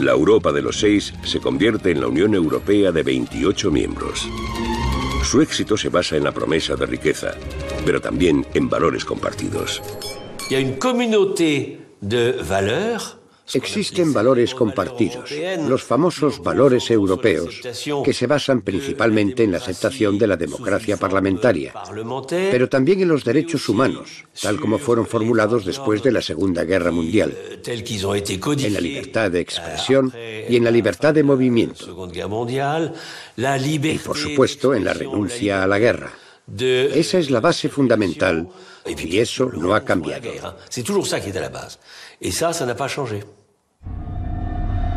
La 0.00 0.12
Europa 0.12 0.52
de 0.52 0.62
los 0.62 0.80
seis 0.80 1.12
se 1.22 1.38
convierte 1.38 1.90
en 1.90 2.00
la 2.00 2.06
Unión 2.06 2.34
Europea 2.34 2.90
de 2.90 3.02
28 3.02 3.70
miembros. 3.70 4.26
Su 5.22 5.42
éxito 5.42 5.76
se 5.76 5.90
basa 5.90 6.16
en 6.16 6.24
la 6.24 6.32
promesa 6.32 6.76
de 6.76 6.86
riqueza, 6.86 7.32
pero 7.84 8.00
también 8.00 8.46
en 8.54 8.70
valores 8.70 9.04
compartidos. 9.04 9.82
Il 10.48 10.54
y 10.54 10.56
a 10.56 10.60
une 10.60 10.78
communauté 10.78 11.78
de 12.00 12.32
valeurs 12.40 13.17
Existen 13.54 14.12
valores 14.12 14.54
compartidos, 14.54 15.30
los 15.66 15.82
famosos 15.82 16.40
valores 16.42 16.90
europeos, 16.90 17.60
que 18.04 18.12
se 18.12 18.26
basan 18.26 18.62
principalmente 18.62 19.44
en 19.44 19.52
la 19.52 19.58
aceptación 19.58 20.18
de 20.18 20.26
la 20.26 20.36
democracia 20.36 20.96
parlamentaria, 20.96 21.72
pero 22.28 22.68
también 22.68 23.00
en 23.00 23.08
los 23.08 23.24
derechos 23.24 23.68
humanos, 23.68 24.24
tal 24.40 24.60
como 24.60 24.78
fueron 24.78 25.06
formulados 25.06 25.64
después 25.64 26.02
de 26.02 26.12
la 26.12 26.22
Segunda 26.22 26.64
Guerra 26.64 26.90
Mundial, 26.90 27.36
en 27.66 28.74
la 28.74 28.80
libertad 28.80 29.30
de 29.30 29.40
expresión 29.40 30.12
y 30.48 30.56
en 30.56 30.64
la 30.64 30.70
libertad 30.70 31.14
de 31.14 31.22
movimiento, 31.22 32.10
y 33.36 33.98
por 33.98 34.16
supuesto 34.16 34.74
en 34.74 34.84
la 34.84 34.92
renuncia 34.92 35.62
a 35.62 35.66
la 35.66 35.78
guerra. 35.78 36.12
Esa 36.56 37.18
es 37.18 37.30
la 37.30 37.40
base 37.40 37.68
fundamental 37.68 38.48
y 38.86 39.18
eso 39.18 39.50
no 39.52 39.74
ha 39.74 39.84
cambiado. 39.84 40.30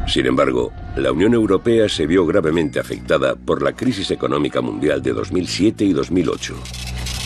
Sin 0.08 0.26
embargo, 0.26 0.74
la 0.98 1.12
Unión 1.12 1.34
Europea 1.34 1.88
se 1.88 2.06
vio 2.06 2.26
gravemente 2.26 2.80
afectada 2.80 3.36
por 3.36 3.62
la 3.62 3.74
crisis 3.74 4.12
económica 4.12 4.60
mundial 4.60 5.02
de 5.02 5.14
2007 5.14 5.86
y 5.86 5.94
2008. 5.94 6.56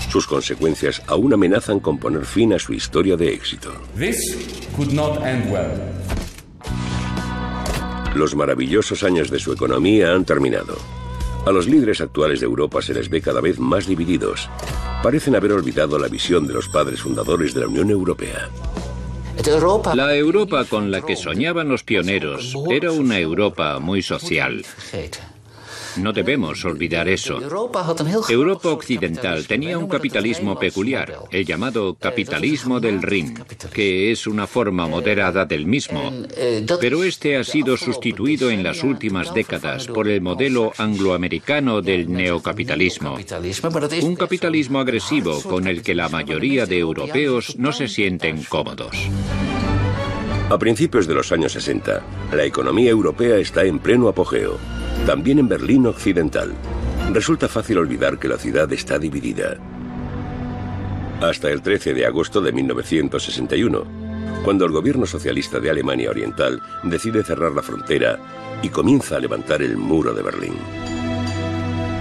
Sus 0.09 0.27
consecuencias 0.27 1.01
aún 1.07 1.33
amenazan 1.33 1.79
con 1.79 1.97
poner 1.97 2.25
fin 2.25 2.53
a 2.53 2.59
su 2.59 2.73
historia 2.73 3.17
de 3.17 3.33
éxito. 3.33 3.71
Los 8.13 8.35
maravillosos 8.35 9.03
años 9.03 9.31
de 9.31 9.39
su 9.39 9.51
economía 9.51 10.13
han 10.13 10.23
terminado. 10.23 10.77
A 11.45 11.51
los 11.51 11.67
líderes 11.67 12.01
actuales 12.01 12.39
de 12.39 12.45
Europa 12.45 12.81
se 12.81 12.93
les 12.93 13.09
ve 13.09 13.19
cada 13.19 13.41
vez 13.41 13.59
más 13.59 13.87
divididos. 13.87 14.47
Parecen 15.01 15.35
haber 15.35 15.53
olvidado 15.53 15.97
la 15.97 16.07
visión 16.07 16.45
de 16.45 16.53
los 16.53 16.69
padres 16.69 17.01
fundadores 17.01 17.53
de 17.53 17.61
la 17.61 17.67
Unión 17.67 17.89
Europea. 17.89 18.49
La 19.93 20.15
Europa 20.15 20.65
con 20.65 20.91
la 20.91 21.01
que 21.01 21.15
soñaban 21.15 21.67
los 21.67 21.83
pioneros 21.83 22.55
era 22.69 22.91
una 22.91 23.19
Europa 23.19 23.79
muy 23.79 24.01
social. 24.01 24.65
No 25.97 26.13
debemos 26.13 26.63
olvidar 26.65 27.07
eso. 27.07 27.39
Europa 27.41 28.69
occidental 28.69 29.47
tenía 29.47 29.77
un 29.77 29.87
capitalismo 29.87 30.57
peculiar, 30.59 31.13
el 31.31 31.45
llamado 31.45 31.95
capitalismo 31.95 32.79
del 32.79 33.01
Rin, 33.01 33.33
que 33.73 34.11
es 34.11 34.27
una 34.27 34.47
forma 34.47 34.87
moderada 34.87 35.45
del 35.45 35.65
mismo, 35.65 36.11
pero 36.79 37.03
este 37.03 37.37
ha 37.37 37.43
sido 37.43 37.77
sustituido 37.77 38.49
en 38.49 38.63
las 38.63 38.83
últimas 38.83 39.33
décadas 39.33 39.87
por 39.87 40.07
el 40.07 40.21
modelo 40.21 40.73
angloamericano 40.77 41.81
del 41.81 42.11
neocapitalismo, 42.11 43.17
un 44.01 44.15
capitalismo 44.15 44.79
agresivo 44.79 45.41
con 45.41 45.67
el 45.67 45.81
que 45.81 45.95
la 45.95 46.09
mayoría 46.09 46.65
de 46.65 46.79
europeos 46.79 47.55
no 47.57 47.71
se 47.71 47.87
sienten 47.87 48.43
cómodos. 48.43 48.95
A 50.47 50.59
principios 50.59 51.07
de 51.07 51.15
los 51.15 51.31
años 51.31 51.53
60, 51.53 52.03
la 52.31 52.43
economía 52.43 52.91
europea 52.91 53.37
está 53.37 53.63
en 53.63 53.79
pleno 53.79 54.07
apogeo. 54.07 54.59
También 55.05 55.37
en 55.37 55.47
Berlín 55.47 55.85
Occidental. 55.85 56.51
Resulta 57.13 57.47
fácil 57.47 57.77
olvidar 57.77 58.17
que 58.17 58.27
la 58.27 58.37
ciudad 58.37 58.73
está 58.73 58.97
dividida. 58.97 59.55
Hasta 61.21 61.51
el 61.51 61.61
13 61.61 61.93
de 61.93 62.07
agosto 62.07 62.41
de 62.41 62.51
1961, 62.51 63.83
cuando 64.43 64.65
el 64.65 64.71
gobierno 64.71 65.05
socialista 65.05 65.59
de 65.59 65.69
Alemania 65.69 66.09
Oriental 66.09 66.59
decide 66.81 67.23
cerrar 67.23 67.51
la 67.51 67.61
frontera 67.61 68.17
y 68.63 68.69
comienza 68.69 69.17
a 69.17 69.19
levantar 69.19 69.61
el 69.61 69.77
muro 69.77 70.11
de 70.11 70.23
Berlín. 70.23 70.55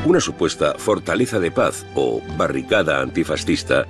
Una 0.07 0.21
supuesta 0.21 0.75
fortaleza 0.79 1.39
de 1.39 1.51
paz 1.51 1.85
o 1.95 2.23
barricada 2.39 3.03
antifascista 3.03 3.85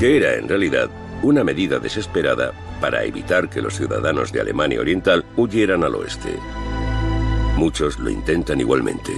que 0.00 0.16
era 0.16 0.34
en 0.34 0.48
realidad 0.48 0.90
una 1.22 1.44
medida 1.44 1.78
desesperada 1.78 2.52
para 2.80 3.04
evitar 3.04 3.48
que 3.48 3.62
los 3.62 3.76
ciudadanos 3.76 4.32
de 4.32 4.40
Alemania 4.40 4.80
Oriental 4.80 5.24
huyeran 5.36 5.84
al 5.84 5.94
oeste. 5.94 6.30
Muchos 7.60 7.98
lo 7.98 8.08
intentan 8.08 8.58
igualmente. 8.58 9.12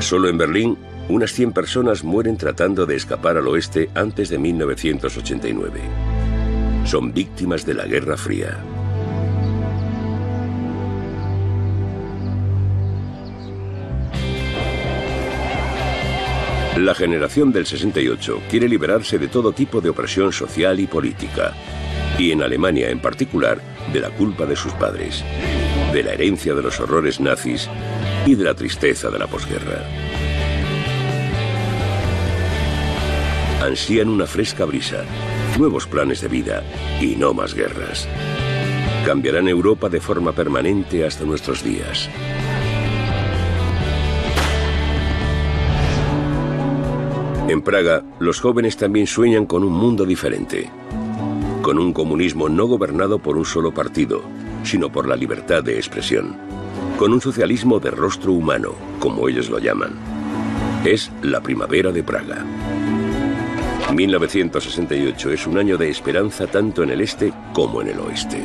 Solo 0.00 0.28
en 0.28 0.36
Berlín, 0.36 0.76
unas 1.08 1.32
100 1.32 1.52
personas 1.52 2.02
mueren 2.02 2.36
tratando 2.36 2.84
de 2.84 2.96
escapar 2.96 3.36
al 3.36 3.46
oeste 3.46 3.90
antes 3.94 4.30
de 4.30 4.38
1989. 4.38 5.80
Son 6.84 7.14
víctimas 7.14 7.64
de 7.64 7.74
la 7.74 7.86
Guerra 7.86 8.16
Fría. 8.16 8.58
La 16.76 16.96
generación 16.96 17.52
del 17.52 17.66
68 17.66 18.40
quiere 18.50 18.68
liberarse 18.68 19.16
de 19.16 19.28
todo 19.28 19.52
tipo 19.52 19.80
de 19.80 19.90
opresión 19.90 20.32
social 20.32 20.80
y 20.80 20.88
política, 20.88 21.54
y 22.18 22.30
en 22.30 22.42
Alemania 22.42 22.90
en 22.90 23.00
particular, 23.00 23.60
de 23.92 24.00
la 24.00 24.10
culpa 24.10 24.46
de 24.46 24.56
sus 24.56 24.72
padres, 24.72 25.24
de 25.92 26.02
la 26.02 26.12
herencia 26.12 26.54
de 26.54 26.62
los 26.62 26.80
horrores 26.80 27.20
nazis 27.20 27.68
y 28.26 28.34
de 28.34 28.44
la 28.44 28.54
tristeza 28.54 29.10
de 29.10 29.18
la 29.18 29.26
posguerra. 29.26 29.84
Ansían 33.62 34.08
una 34.08 34.26
fresca 34.26 34.64
brisa, 34.64 35.04
nuevos 35.58 35.86
planes 35.86 36.20
de 36.20 36.28
vida 36.28 36.62
y 37.00 37.16
no 37.16 37.32
más 37.32 37.54
guerras. 37.54 38.08
Cambiarán 39.06 39.48
Europa 39.48 39.88
de 39.88 40.00
forma 40.00 40.32
permanente 40.32 41.04
hasta 41.04 41.24
nuestros 41.24 41.62
días. 41.62 42.08
En 47.48 47.60
Praga, 47.60 48.02
los 48.20 48.40
jóvenes 48.40 48.76
también 48.76 49.06
sueñan 49.06 49.44
con 49.44 49.64
un 49.64 49.72
mundo 49.72 50.06
diferente 50.06 50.70
con 51.64 51.78
un 51.78 51.94
comunismo 51.94 52.50
no 52.50 52.66
gobernado 52.66 53.18
por 53.18 53.38
un 53.38 53.46
solo 53.46 53.72
partido, 53.72 54.20
sino 54.64 54.92
por 54.92 55.08
la 55.08 55.16
libertad 55.16 55.64
de 55.64 55.76
expresión, 55.76 56.36
con 56.98 57.10
un 57.14 57.22
socialismo 57.22 57.80
de 57.80 57.90
rostro 57.90 58.34
humano, 58.34 58.74
como 58.98 59.30
ellos 59.30 59.48
lo 59.48 59.58
llaman. 59.58 59.94
Es 60.84 61.10
la 61.22 61.40
primavera 61.40 61.90
de 61.90 62.02
Praga. 62.02 62.44
1968 63.94 65.30
es 65.30 65.46
un 65.46 65.56
año 65.56 65.78
de 65.78 65.88
esperanza 65.88 66.46
tanto 66.46 66.82
en 66.82 66.90
el 66.90 67.00
este 67.00 67.32
como 67.54 67.80
en 67.80 67.88
el 67.88 67.98
oeste. 67.98 68.44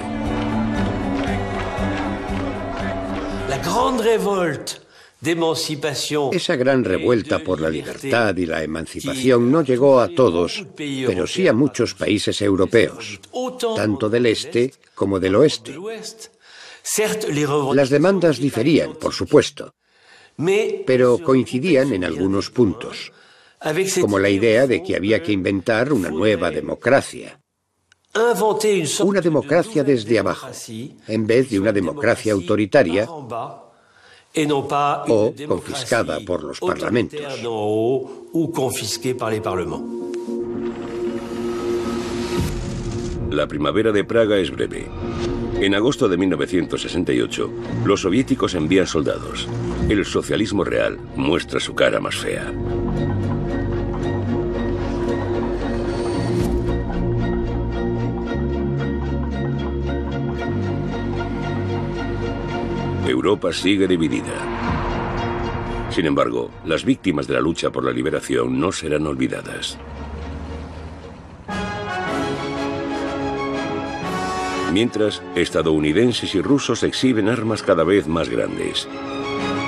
La 3.49 3.57
Grande 3.57 4.03
Revolte 4.03 4.88
esa 5.21 6.55
gran 6.55 6.85
revuelta 6.85 7.39
por 7.39 7.59
la 7.59 7.69
libertad 7.69 8.35
y 8.37 8.45
la 8.45 8.63
emancipación 8.63 9.51
no 9.51 9.61
llegó 9.63 9.99
a 9.99 10.07
todos, 10.07 10.65
pero 10.77 11.27
sí 11.27 11.45
a 11.47 11.53
muchos 11.53 11.93
países 11.93 12.41
europeos, 12.41 13.19
tanto 13.75 14.09
del 14.09 14.27
este 14.27 14.73
como 14.95 15.19
del 15.19 15.35
oeste. 15.35 15.75
Las 17.73 17.89
demandas 17.89 18.39
diferían, 18.39 18.95
por 18.95 19.13
supuesto, 19.13 19.75
pero 20.85 21.19
coincidían 21.19 21.91
en 21.91 22.05
algunos 22.05 22.49
puntos, 22.49 23.11
como 23.99 24.19
la 24.19 24.29
idea 24.29 24.67
de 24.67 24.81
que 24.81 24.95
había 24.95 25.21
que 25.21 25.33
inventar 25.33 25.91
una 25.91 26.09
nueva 26.09 26.49
democracia. 26.49 27.41
Una 29.01 29.21
democracia 29.21 29.83
desde 29.83 30.17
abajo, 30.17 30.47
en 31.07 31.27
vez 31.27 31.49
de 31.49 31.59
una 31.59 31.73
democracia 31.73 32.31
autoritaria 32.31 33.05
o 35.07 35.33
confiscada 35.47 36.19
por 36.25 36.43
los 36.43 36.59
parlamentos. 36.59 37.19
La 43.31 43.47
primavera 43.47 43.91
de 43.91 44.03
Praga 44.03 44.37
es 44.37 44.51
breve. 44.51 44.87
En 45.61 45.75
agosto 45.75 46.07
de 46.07 46.17
1968, 46.17 47.51
los 47.85 48.01
soviéticos 48.01 48.55
envían 48.55 48.87
soldados. 48.87 49.47
El 49.89 50.05
socialismo 50.05 50.63
real 50.63 50.97
muestra 51.15 51.59
su 51.59 51.75
cara 51.75 51.99
más 51.99 52.15
fea. 52.15 52.51
Europa 63.19 63.51
sigue 63.51 63.85
dividida. 63.85 64.31
Sin 65.89 66.05
embargo, 66.05 66.51
las 66.63 66.85
víctimas 66.85 67.27
de 67.27 67.33
la 67.33 67.41
lucha 67.41 67.69
por 67.69 67.83
la 67.83 67.91
liberación 67.91 68.57
no 68.61 68.71
serán 68.71 69.05
olvidadas. 69.07 69.77
Mientras, 74.71 75.21
estadounidenses 75.35 76.33
y 76.33 76.41
rusos 76.41 76.83
exhiben 76.83 77.27
armas 77.27 77.61
cada 77.61 77.83
vez 77.83 78.07
más 78.07 78.29
grandes. 78.29 78.87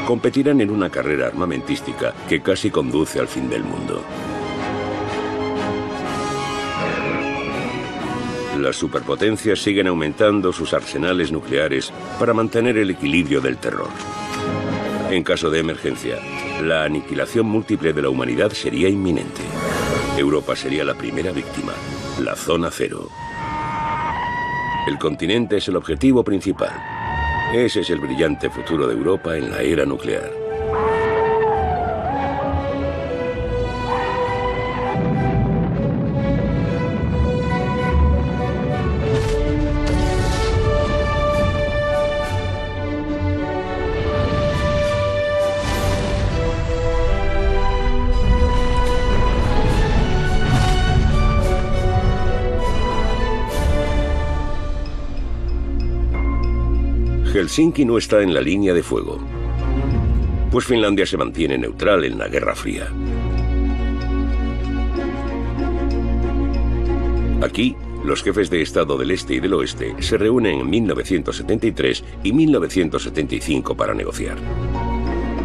Competirán 0.08 0.62
en 0.62 0.70
una 0.70 0.90
carrera 0.90 1.28
armamentística 1.28 2.14
que 2.30 2.42
casi 2.42 2.72
conduce 2.72 3.20
al 3.20 3.28
fin 3.28 3.50
del 3.50 3.66
mundo. 3.66 4.02
Las 8.62 8.76
superpotencias 8.76 9.60
siguen 9.60 9.88
aumentando 9.88 10.54
sus 10.54 10.76
arsenales 10.76 11.32
nucleares 11.32 11.92
para 12.20 12.32
mantener 12.32 12.78
el 12.78 12.92
equilibrio 12.92 13.42
del 13.42 13.58
terror. 13.58 13.90
En 15.10 15.24
caso 15.24 15.50
de 15.50 15.60
emergencia, 15.60 16.20
la 16.62 16.84
aniquilación 16.84 17.48
múltiple 17.48 17.92
de 17.92 18.04
la 18.04 18.10
humanidad 18.10 18.52
sería 18.52 18.88
inminente. 18.88 19.42
Europa 20.16 20.56
sería 20.56 20.86
la 20.86 20.94
primera 20.94 21.32
víctima, 21.32 21.74
la 22.20 22.36
zona 22.36 22.70
cero. 22.72 23.10
El 24.88 25.00
continente 25.00 25.58
es 25.58 25.68
el 25.68 25.76
objetivo 25.76 26.24
principal. 26.24 26.72
Ese 27.56 27.80
es 27.80 27.90
el 27.90 28.00
brillante 28.00 28.52
futuro 28.52 28.86
de 28.86 28.94
Europa 28.94 29.36
en 29.36 29.50
la 29.50 29.62
era 29.64 29.86
nuclear. 29.88 30.41
Helsinki 57.42 57.86
no 57.86 57.98
está 57.98 58.22
en 58.22 58.36
la 58.36 58.42
línea 58.42 58.72
de 58.72 58.84
fuego, 58.84 59.18
pues 60.52 60.64
Finlandia 60.64 61.08
se 61.08 61.18
mantiene 61.18 61.58
neutral 61.58 62.06
en 62.06 62.20
la 62.20 62.28
Guerra 62.28 62.54
Fría. 62.54 62.88
Aquí, 67.42 67.76
los 68.06 68.22
jefes 68.22 68.52
de 68.52 68.62
Estado 68.62 68.96
del 68.96 69.10
Este 69.10 69.34
y 69.34 69.40
del 69.40 69.56
Oeste 69.56 69.96
se 70.02 70.20
reúnen 70.20 70.60
en 70.60 70.70
1973 70.70 72.04
y 72.24 72.32
1975 72.32 73.76
para 73.76 73.96
negociar. 73.96 74.38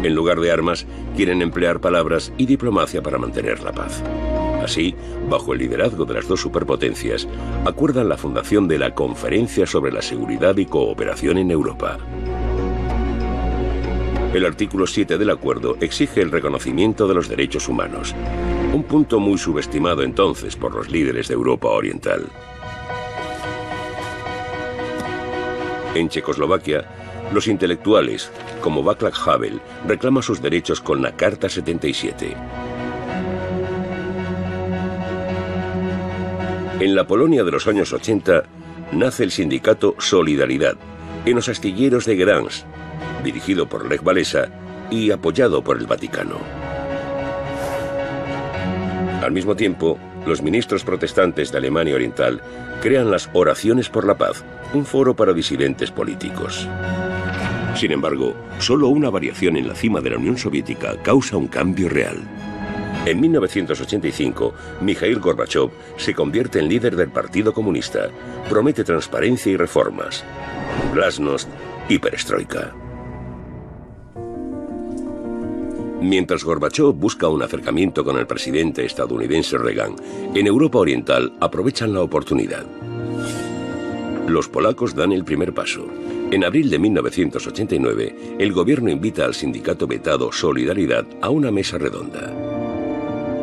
En 0.03 0.13
lugar 0.13 0.39
de 0.39 0.51
armas, 0.51 0.85
quieren 1.15 1.41
emplear 1.41 1.81
palabras 1.81 2.31
y 2.37 2.45
diplomacia 2.45 3.01
para 3.01 3.17
mantener 3.17 3.63
la 3.63 3.71
paz. 3.71 4.03
Así, 4.67 4.93
bajo 5.29 5.53
el 5.53 5.59
liderazgo 5.59 6.03
de 6.03 6.15
las 6.15 6.27
dos 6.27 6.41
superpotencias, 6.41 7.25
acuerdan 7.63 8.09
la 8.09 8.17
fundación 8.17 8.67
de 8.67 8.77
la 8.77 8.93
Conferencia 8.93 9.65
sobre 9.65 9.93
la 9.93 10.01
Seguridad 10.01 10.57
y 10.57 10.65
Cooperación 10.65 11.37
en 11.37 11.51
Europa. 11.51 11.97
El 14.33 14.45
artículo 14.45 14.85
7 14.85 15.17
del 15.17 15.29
acuerdo 15.29 15.77
exige 15.79 16.21
el 16.21 16.31
reconocimiento 16.31 17.07
de 17.07 17.13
los 17.13 17.29
derechos 17.29 17.69
humanos, 17.69 18.13
un 18.73 18.83
punto 18.83 19.21
muy 19.21 19.37
subestimado 19.37 20.03
entonces 20.03 20.57
por 20.57 20.75
los 20.75 20.89
líderes 20.89 21.29
de 21.29 21.35
Europa 21.35 21.69
Oriental. 21.69 22.25
En 25.95 26.09
Checoslovaquia, 26.09 26.83
los 27.31 27.47
intelectuales, 27.47 28.29
como 28.59 28.83
Václav 28.83 29.13
Havel, 29.25 29.61
reclaman 29.87 30.23
sus 30.23 30.41
derechos 30.41 30.81
con 30.81 31.01
la 31.01 31.15
Carta 31.15 31.47
77. 31.47 32.35
En 36.79 36.93
la 36.93 37.07
Polonia 37.07 37.43
de 37.43 37.51
los 37.51 37.65
años 37.65 37.91
80 37.91 38.43
nace 38.91 39.23
el 39.23 39.31
sindicato 39.31 39.95
Solidaridad, 39.97 40.75
en 41.25 41.33
los 41.35 41.49
astilleros 41.49 42.05
de 42.05 42.15
Gdansk, 42.15 42.67
dirigido 43.23 43.67
por 43.67 43.89
Lech 43.89 44.05
Walesa 44.05 44.49
y 44.91 45.09
apoyado 45.09 45.63
por 45.63 45.79
el 45.79 45.87
Vaticano. 45.87 46.37
Al 49.23 49.31
mismo 49.31 49.55
tiempo, 49.55 49.97
los 50.27 50.43
ministros 50.43 50.83
protestantes 50.83 51.51
de 51.51 51.57
Alemania 51.57 51.95
Oriental 51.95 52.43
crean 52.83 53.09
las 53.09 53.27
Oraciones 53.33 53.89
por 53.89 54.05
la 54.05 54.15
Paz, 54.15 54.45
un 54.75 54.85
foro 54.85 55.15
para 55.15 55.33
disidentes 55.33 55.89
políticos. 55.89 56.67
Sin 57.73 57.91
embargo, 57.91 58.35
solo 58.59 58.89
una 58.89 59.09
variación 59.09 59.57
en 59.57 59.67
la 59.67 59.73
cima 59.73 59.99
de 59.99 60.11
la 60.11 60.17
Unión 60.17 60.37
Soviética 60.37 60.95
causa 61.01 61.37
un 61.37 61.47
cambio 61.47 61.89
real. 61.89 62.19
En 63.05 63.21
1985, 63.21 64.53
Mikhail 64.81 65.19
Gorbachev 65.19 65.69
se 65.97 66.13
convierte 66.13 66.59
en 66.59 66.67
líder 66.67 66.95
del 66.95 67.09
Partido 67.09 67.53
Comunista. 67.53 68.09
Promete 68.49 68.83
transparencia 68.83 69.51
y 69.51 69.57
reformas. 69.57 70.23
Glasnost 70.93 71.49
y 71.87 71.99
perestroika. 71.99 72.73
Mientras 76.01 76.43
Gorbachev 76.43 76.93
busca 76.93 77.27
un 77.27 77.41
acercamiento 77.41 78.03
con 78.03 78.17
el 78.17 78.27
presidente 78.27 78.85
estadounidense 78.85 79.57
Reagan, 79.57 79.95
en 80.35 80.45
Europa 80.45 80.77
Oriental 80.77 81.33
aprovechan 81.39 81.93
la 81.93 82.01
oportunidad. 82.01 82.65
Los 84.27 84.47
polacos 84.47 84.93
dan 84.93 85.11
el 85.11 85.23
primer 85.23 85.53
paso. 85.53 85.87
En 86.29 86.43
abril 86.43 86.69
de 86.69 86.77
1989, 86.77 88.35
el 88.37 88.51
gobierno 88.51 88.91
invita 88.91 89.25
al 89.25 89.33
sindicato 89.33 89.87
vetado 89.87 90.31
Solidaridad 90.31 91.05
a 91.21 91.29
una 91.29 91.49
mesa 91.49 91.77
redonda. 91.77 92.46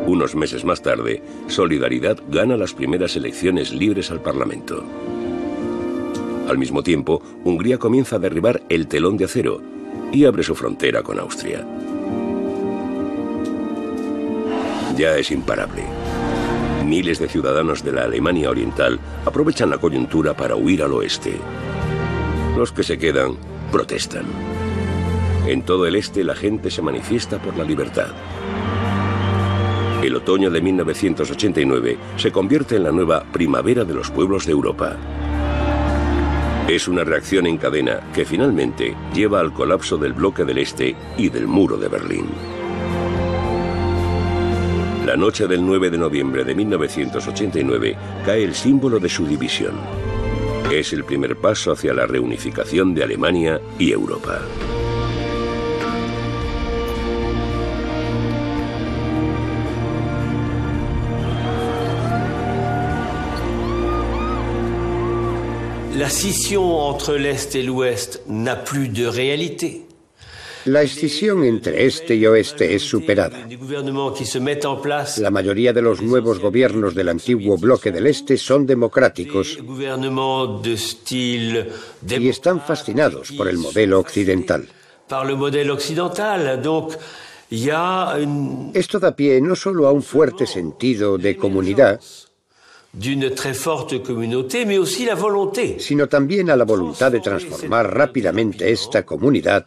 Unos 0.07 0.35
meses 0.35 0.63
más 0.63 0.83
tarde, 0.83 1.23
Solidaridad 1.47 2.19
gana 2.29 2.57
las 2.57 2.73
primeras 2.73 3.15
elecciones 3.15 3.73
libres 3.73 4.11
al 4.11 4.21
Parlamento. 4.21 4.83
Al 6.47 6.59
mismo 6.59 6.83
tiempo, 6.83 7.23
Hungría 7.43 7.79
comienza 7.79 8.17
a 8.17 8.19
derribar 8.19 8.61
el 8.69 8.87
telón 8.87 9.17
de 9.17 9.25
acero 9.25 9.61
y 10.11 10.25
abre 10.25 10.43
su 10.43 10.53
frontera 10.53 11.01
con 11.01 11.19
Austria. 11.19 11.65
Ya 14.95 15.17
es 15.17 15.31
imparable. 15.31 15.83
Miles 16.85 17.17
de 17.17 17.27
ciudadanos 17.27 17.83
de 17.83 17.91
la 17.91 18.03
Alemania 18.03 18.51
Oriental 18.51 18.99
aprovechan 19.25 19.71
la 19.71 19.79
coyuntura 19.79 20.35
para 20.35 20.55
huir 20.55 20.83
al 20.83 20.93
oeste. 20.93 21.33
Los 22.55 22.71
que 22.71 22.83
se 22.83 22.99
quedan 22.99 23.37
protestan. 23.71 24.25
En 25.47 25.63
todo 25.63 25.87
el 25.87 25.95
este 25.95 26.23
la 26.23 26.35
gente 26.35 26.69
se 26.69 26.83
manifiesta 26.83 27.41
por 27.41 27.57
la 27.57 27.63
libertad. 27.63 28.11
El 30.05 30.17
otoño 30.17 30.51
de 30.51 30.61
1989 30.61 31.97
se 32.15 32.31
convierte 32.31 32.75
en 32.75 32.83
la 32.83 32.91
nueva 32.91 33.23
primavera 33.23 33.83
de 33.83 33.95
los 33.95 34.11
pueblos 34.11 34.45
de 34.45 34.51
Europa. 34.51 34.97
Es 36.67 36.87
una 36.87 37.03
reacción 37.03 37.47
en 37.47 37.57
cadena 37.57 38.01
que 38.13 38.23
finalmente 38.23 38.95
lleva 39.15 39.39
al 39.39 39.51
colapso 39.51 39.97
del 39.97 40.13
bloque 40.13 40.45
del 40.45 40.59
Este 40.59 40.95
y 41.17 41.29
del 41.29 41.47
muro 41.47 41.77
de 41.77 41.87
Berlín. 41.87 42.27
La 45.07 45.17
noche 45.17 45.47
del 45.47 45.65
9 45.65 45.89
de 45.89 45.97
noviembre 45.97 46.43
de 46.43 46.53
1989 46.53 47.97
cae 48.23 48.43
el 48.43 48.53
símbolo 48.53 48.99
de 48.99 49.09
su 49.09 49.25
división. 49.25 49.73
Es 50.71 50.93
el 50.93 51.03
primer 51.03 51.35
paso 51.37 51.71
hacia 51.71 51.95
la 51.95 52.05
reunificación 52.05 52.93
de 52.93 53.03
Alemania 53.03 53.59
y 53.79 53.91
Europa. 53.91 54.39
La 65.95 66.07
escisión 66.07 66.93
entre 66.93 67.17
l'Est 67.17 67.55
y 67.55 67.63
l'Ouest 67.63 68.21
n'a 68.27 68.57
plus 68.57 68.89
de 68.89 69.07
réalité. 69.07 69.85
La 70.65 70.81
escisión 70.81 71.45
entre 71.45 71.85
este 71.85 72.15
y 72.15 72.25
oeste 72.25 72.75
es 72.75 72.81
superada. 72.81 73.47
La 75.19 75.31
mayoría 75.31 75.71
de 75.71 75.81
los 75.81 76.01
nuevos 76.01 76.39
gobiernos 76.39 76.95
del 76.95 77.07
antiguo 77.07 77.57
bloque 77.57 77.93
del 77.93 78.07
Este 78.07 78.35
son 78.35 78.65
democráticos 78.65 79.57
y 81.07 82.27
están 82.27 82.59
fascinados 82.59 83.31
por 83.31 83.47
el 83.47 83.57
modelo 83.57 83.99
occidental. 83.99 84.67
Esto 88.73 88.99
da 88.99 89.15
pie 89.15 89.39
no 89.39 89.55
solo 89.55 89.87
a 89.87 89.91
un 89.93 90.01
fuerte 90.01 90.45
sentido 90.45 91.17
de 91.17 91.37
comunidad, 91.37 92.01
sino 95.79 96.07
también 96.07 96.49
a 96.49 96.55
la 96.55 96.63
voluntad 96.63 97.11
de 97.11 97.19
transformar 97.19 97.93
rápidamente 97.93 98.71
esta 98.71 99.05
comunidad 99.05 99.65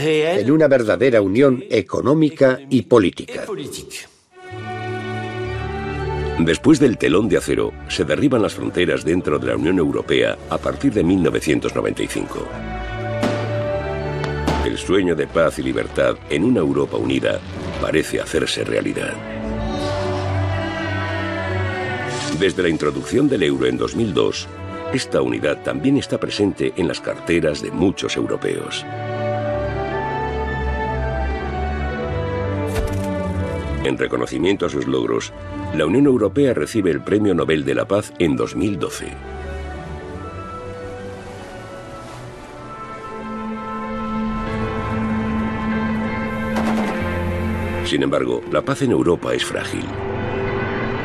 en 0.00 0.50
una 0.50 0.68
verdadera 0.68 1.20
unión 1.20 1.64
económica 1.68 2.60
y 2.68 2.82
política. 2.82 3.44
Después 6.38 6.80
del 6.80 6.98
telón 6.98 7.28
de 7.28 7.36
acero, 7.36 7.72
se 7.88 8.04
derriban 8.04 8.42
las 8.42 8.54
fronteras 8.54 9.04
dentro 9.04 9.38
de 9.38 9.48
la 9.48 9.56
Unión 9.56 9.78
Europea 9.78 10.36
a 10.50 10.58
partir 10.58 10.92
de 10.92 11.04
1995. 11.04 12.48
El 14.64 14.78
sueño 14.78 15.14
de 15.14 15.26
paz 15.26 15.58
y 15.58 15.62
libertad 15.62 16.16
en 16.30 16.44
una 16.44 16.60
Europa 16.60 16.96
unida 16.96 17.40
parece 17.80 18.20
hacerse 18.20 18.64
realidad. 18.64 19.41
Desde 22.42 22.64
la 22.64 22.70
introducción 22.70 23.28
del 23.28 23.44
euro 23.44 23.66
en 23.66 23.78
2002, 23.78 24.48
esta 24.92 25.22
unidad 25.22 25.62
también 25.62 25.96
está 25.96 26.18
presente 26.18 26.72
en 26.76 26.88
las 26.88 27.00
carteras 27.00 27.62
de 27.62 27.70
muchos 27.70 28.16
europeos. 28.16 28.84
En 33.84 33.96
reconocimiento 33.96 34.66
a 34.66 34.70
sus 34.70 34.88
logros, 34.88 35.32
la 35.76 35.86
Unión 35.86 36.06
Europea 36.06 36.52
recibe 36.52 36.90
el 36.90 37.04
Premio 37.04 37.32
Nobel 37.32 37.64
de 37.64 37.76
la 37.76 37.86
Paz 37.86 38.12
en 38.18 38.34
2012. 38.34 39.06
Sin 47.84 48.02
embargo, 48.02 48.42
la 48.50 48.62
paz 48.62 48.82
en 48.82 48.90
Europa 48.90 49.32
es 49.32 49.44
frágil. 49.44 49.84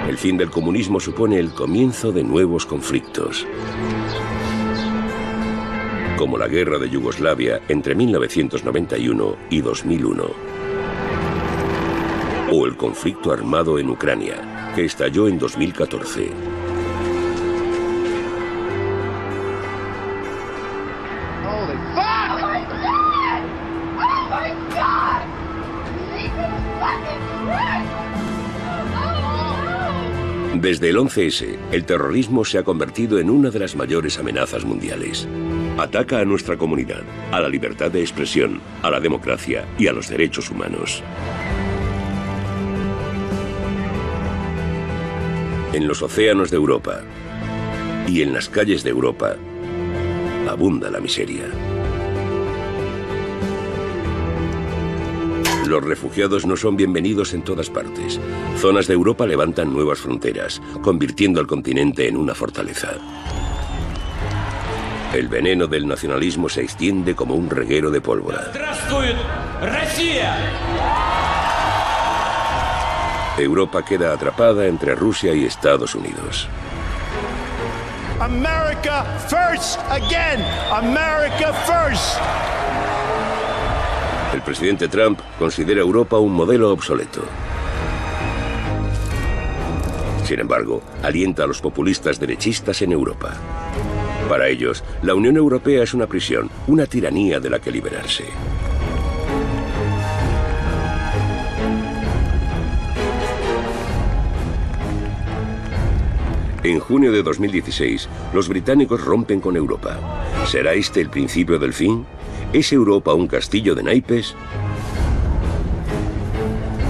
El 0.08 0.18
fin 0.18 0.38
del 0.38 0.50
comunismo 0.50 1.02
supone 1.02 1.38
el 1.38 1.52
comienzo 1.52 2.14
de 2.14 2.24
nuevos 2.24 2.66
conflictos, 2.66 3.46
como 6.18 6.38
la 6.38 6.48
guerra 6.48 6.80
de 6.80 6.90
Yugoslavia 6.90 7.62
entre 7.68 7.94
1991 7.94 9.36
y 9.50 9.60
2001, 9.60 10.24
o 12.54 12.66
el 12.66 12.78
conflicto 12.78 13.34
armado 13.34 13.80
en 13.80 13.90
Ucrania, 13.90 14.72
que 14.74 14.86
estalló 14.86 15.28
en 15.28 15.38
2014. 15.38 16.57
Desde 30.62 30.90
el 30.90 30.98
11S, 30.98 31.56
el 31.72 31.86
terrorismo 31.86 32.44
se 32.44 32.58
ha 32.58 32.64
convertido 32.64 33.20
en 33.20 33.30
una 33.30 33.52
de 33.52 33.60
las 33.60 33.76
mayores 33.76 34.18
amenazas 34.18 34.66
mundiales. 34.66 35.28
Ataca 35.78 36.18
a 36.20 36.26
nuestra 36.26 36.58
comunidad, 36.58 37.04
a 37.32 37.40
la 37.40 37.48
libertad 37.48 37.92
de 37.92 38.02
expresión, 38.02 38.60
a 38.82 38.90
la 38.90 39.00
democracia 39.00 39.66
y 39.78 39.86
a 39.86 39.94
los 39.94 40.10
derechos 40.10 40.50
humanos. 40.50 41.04
En 45.74 45.88
los 45.88 46.02
océanos 46.02 46.50
de 46.50 46.58
Europa 46.58 47.02
y 48.08 48.24
en 48.24 48.34
las 48.34 48.50
calles 48.50 48.84
de 48.84 48.90
Europa 48.90 49.36
abunda 50.50 50.90
la 50.90 51.00
miseria. 51.00 51.77
Los 55.68 55.84
refugiados 55.84 56.46
no 56.46 56.56
son 56.56 56.78
bienvenidos 56.78 57.34
en 57.34 57.42
todas 57.42 57.70
partes. 57.70 58.22
Zonas 58.56 58.88
de 58.88 58.94
Europa 58.94 59.28
levantan 59.28 59.74
nuevas 59.74 60.00
fronteras, 60.00 60.62
convirtiendo 60.82 61.42
al 61.42 61.48
continente 61.48 62.08
en 62.08 62.16
una 62.16 62.34
fortaleza. 62.34 62.94
El 65.14 65.28
veneno 65.28 65.68
del 65.68 65.86
nacionalismo 65.86 66.48
se 66.48 66.62
extiende 66.62 67.16
como 67.16 67.36
un 67.36 67.50
reguero 67.50 67.92
de 67.92 68.00
pólvora. 68.00 68.54
Europa 73.38 73.84
queda 73.84 74.14
atrapada 74.14 74.68
entre 74.68 74.96
Rusia 74.96 75.34
y 75.34 75.44
Estados 75.44 75.96
Unidos. 75.96 76.48
America 78.22 79.04
first 79.28 79.80
again. 79.90 80.42
America 80.72 81.52
first. 81.66 82.57
Presidente 84.48 84.88
Trump 84.88 85.20
considera 85.38 85.82
Europa 85.82 86.18
un 86.20 86.32
modelo 86.32 86.72
obsoleto. 86.72 87.22
Sin 90.24 90.40
embargo, 90.40 90.82
alienta 91.04 91.44
a 91.44 91.48
los 91.48 91.60
populistas 91.60 92.18
derechistas 92.18 92.82
en 92.82 92.94
Europa. 92.94 93.34
Para 94.30 94.48
ellos, 94.48 94.86
la 95.02 95.16
Unión 95.16 95.36
Europea 95.36 95.84
es 95.84 95.94
una 95.94 96.08
prisión, 96.08 96.50
una 96.68 96.86
tiranía 96.86 97.42
de 97.42 97.50
la 97.50 97.60
que 97.60 97.72
liberarse. 97.72 98.24
En 106.64 106.80
junio 106.80 107.12
de 107.12 107.22
2016, 107.22 108.08
los 108.34 108.48
británicos 108.48 109.04
rompen 109.04 109.42
con 109.42 109.58
Europa. 109.58 110.00
¿Será 110.46 110.74
este 110.74 111.02
el 111.02 111.10
principio 111.10 111.60
del 111.60 111.74
fin? 111.74 112.06
¿Es 112.54 112.72
Europa 112.72 113.14
un 113.14 113.28
castillo 113.28 113.76
de 113.76 113.84
naipes? 113.84 114.34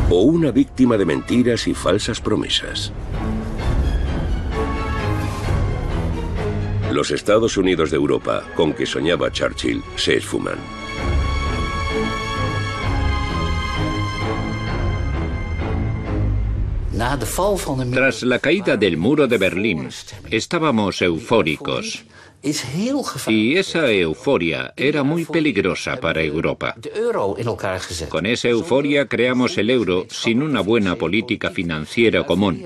¿O 0.10 0.22
una 0.22 0.52
víctima 0.52 0.98
de 0.98 1.06
mentiras 1.06 1.68
y 1.68 1.74
falsas 1.74 2.22
promesas? 2.22 2.94
Los 6.92 7.10
Estados 7.10 7.58
Unidos 7.58 7.90
de 7.90 7.98
Europa, 7.98 8.44
con 8.56 8.74
que 8.74 8.86
soñaba 8.86 9.32
Churchill, 9.32 9.84
se 9.96 10.18
esfuman. 10.18 10.58
Tras 17.92 18.24
la 18.24 18.40
caída 18.40 18.78
del 18.78 18.98
muro 18.98 19.28
de 19.28 19.38
Berlín, 19.38 19.90
estábamos 20.32 21.02
eufóricos. 21.02 22.06
Y 22.44 23.58
esa 23.58 23.92
euforia 23.92 24.74
era 24.78 25.04
muy 25.04 25.26
peligrosa 25.26 25.98
para 25.98 26.22
Europa. 26.22 26.76
Con 28.10 28.26
esa 28.26 28.50
euforia 28.50 29.08
creamos 29.08 29.58
el 29.58 29.70
euro 29.70 30.06
sin 30.10 30.44
una 30.44 30.62
buena 30.62 30.96
política 30.96 31.50
financiera 31.50 32.26
común. 32.26 32.64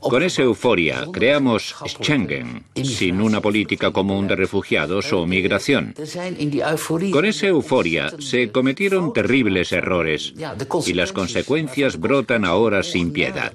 Con 0.00 0.22
esa 0.22 0.42
euforia 0.42 1.06
creamos 1.12 1.74
Schengen, 1.86 2.64
sin 2.84 3.20
una 3.20 3.40
política 3.40 3.90
común 3.90 4.28
de 4.28 4.36
refugiados 4.36 5.12
o 5.12 5.26
migración. 5.26 5.94
Con 7.10 7.24
esa 7.24 7.46
euforia 7.46 8.12
se 8.18 8.52
cometieron 8.52 9.12
terribles 9.12 9.72
errores 9.72 10.34
y 10.86 10.92
las 10.92 11.12
consecuencias 11.12 11.98
brotan 11.98 12.44
ahora 12.44 12.82
sin 12.82 13.12
piedad. 13.12 13.52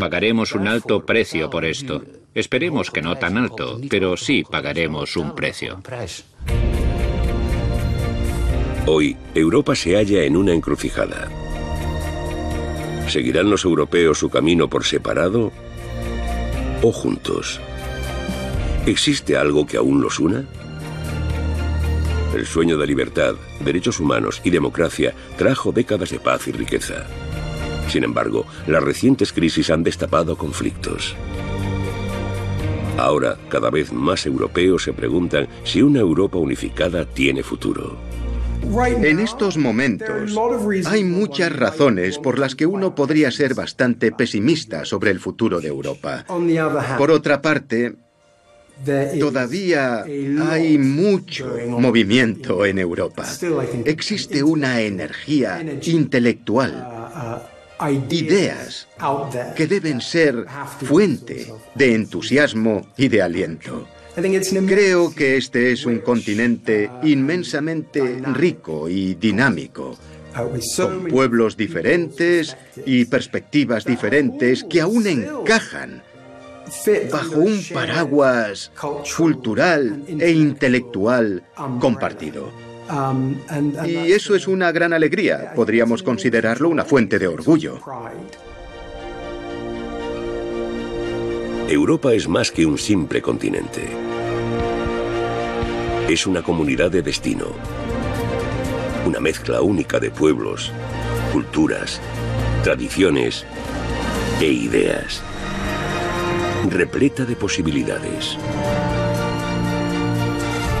Pagaremos 0.00 0.56
un 0.56 0.66
alto 0.66 1.06
precio 1.06 1.50
por 1.50 1.64
esto. 1.64 2.02
Esperemos 2.34 2.90
que 2.90 3.00
no 3.00 3.16
tan 3.16 3.38
alto, 3.38 3.80
pero 3.88 4.16
sí 4.16 4.42
pagaremos 4.42 5.16
un 5.16 5.36
precio. 5.36 5.80
Hoy, 8.86 9.16
Europa 9.36 9.76
se 9.76 9.94
halla 9.94 10.24
en 10.24 10.36
una 10.36 10.52
encrucijada. 10.52 11.28
¿Seguirán 13.06 13.50
los 13.50 13.64
europeos 13.64 14.18
su 14.18 14.28
camino 14.30 14.68
por 14.68 14.84
separado 14.84 15.52
o 16.82 16.90
juntos? 16.90 17.60
¿Existe 18.84 19.36
algo 19.36 19.64
que 19.64 19.76
aún 19.76 20.00
los 20.00 20.18
una? 20.18 20.44
El 22.34 22.46
sueño 22.46 22.78
de 22.78 22.86
libertad, 22.86 23.36
derechos 23.60 24.00
humanos 24.00 24.40
y 24.42 24.50
democracia 24.50 25.14
trajo 25.36 25.70
décadas 25.70 26.10
de 26.10 26.18
paz 26.18 26.48
y 26.48 26.52
riqueza. 26.52 27.06
Sin 27.88 28.04
embargo, 28.04 28.46
las 28.66 28.82
recientes 28.82 29.32
crisis 29.32 29.70
han 29.70 29.82
destapado 29.82 30.36
conflictos. 30.36 31.16
Ahora, 32.98 33.38
cada 33.48 33.70
vez 33.70 33.92
más 33.92 34.26
europeos 34.26 34.82
se 34.82 34.92
preguntan 34.92 35.48
si 35.64 35.82
una 35.82 36.00
Europa 36.00 36.36
unificada 36.38 37.04
tiene 37.04 37.42
futuro. 37.42 37.96
En 38.60 39.20
estos 39.20 39.56
momentos 39.56 40.36
hay 40.86 41.04
muchas 41.04 41.54
razones 41.54 42.18
por 42.18 42.38
las 42.38 42.54
que 42.56 42.66
uno 42.66 42.94
podría 42.94 43.30
ser 43.30 43.54
bastante 43.54 44.10
pesimista 44.10 44.84
sobre 44.84 45.12
el 45.12 45.20
futuro 45.20 45.60
de 45.60 45.68
Europa. 45.68 46.26
Por 46.98 47.10
otra 47.10 47.40
parte, 47.40 47.94
Todavía 49.18 50.04
hay 50.50 50.78
mucho 50.78 51.52
movimiento 51.66 52.64
en 52.64 52.78
Europa. 52.78 53.26
Existe 53.84 54.42
una 54.42 54.80
energía 54.80 55.60
intelectual, 55.82 56.86
ideas 57.90 58.88
que 59.56 59.66
deben 59.66 60.00
ser 60.00 60.46
fuente 60.80 61.52
de 61.74 61.94
entusiasmo 61.94 62.88
y 62.96 63.08
de 63.08 63.22
aliento. 63.22 63.86
Creo 64.66 65.14
que 65.14 65.36
este 65.36 65.70
es 65.70 65.86
un 65.86 65.98
continente 66.00 66.90
inmensamente 67.04 68.20
rico 68.34 68.88
y 68.88 69.14
dinámico, 69.14 69.96
con 70.76 71.04
pueblos 71.04 71.56
diferentes 71.56 72.56
y 72.84 73.04
perspectivas 73.04 73.84
diferentes 73.84 74.64
que 74.64 74.80
aún 74.80 75.06
encajan 75.06 76.02
bajo 77.12 77.38
un 77.38 77.64
paraguas 77.72 78.72
cultural 79.16 80.02
e 80.06 80.30
intelectual 80.30 81.42
compartido. 81.80 82.67
Y 83.86 84.12
eso 84.12 84.34
es 84.34 84.48
una 84.48 84.72
gran 84.72 84.92
alegría, 84.92 85.52
podríamos 85.54 86.02
considerarlo 86.02 86.68
una 86.68 86.84
fuente 86.84 87.18
de 87.18 87.26
orgullo. 87.26 87.80
Europa 91.68 92.14
es 92.14 92.26
más 92.28 92.50
que 92.50 92.64
un 92.64 92.78
simple 92.78 93.20
continente 93.20 94.08
es 96.08 96.26
una 96.26 96.42
comunidad 96.42 96.90
de 96.90 97.02
destino. 97.02 97.48
Una 99.06 99.20
mezcla 99.20 99.60
única 99.60 100.00
de 100.00 100.10
pueblos, 100.10 100.72
culturas, 101.34 102.00
tradiciones 102.64 103.44
e 104.40 104.46
ideas. 104.46 105.22
Repleta 106.70 107.26
de 107.26 107.36
posibilidades. 107.36 108.38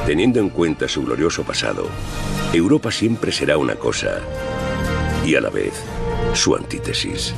Teniendo 0.08 0.40
en 0.40 0.48
cuenta 0.48 0.88
su 0.88 1.02
glorioso 1.02 1.44
pasado, 1.44 1.86
Europa 2.54 2.90
siempre 2.90 3.30
será 3.30 3.58
una 3.58 3.74
cosa 3.74 4.20
y 5.22 5.34
a 5.34 5.40
la 5.42 5.50
vez 5.50 5.74
su 6.32 6.56
antítesis. 6.56 7.34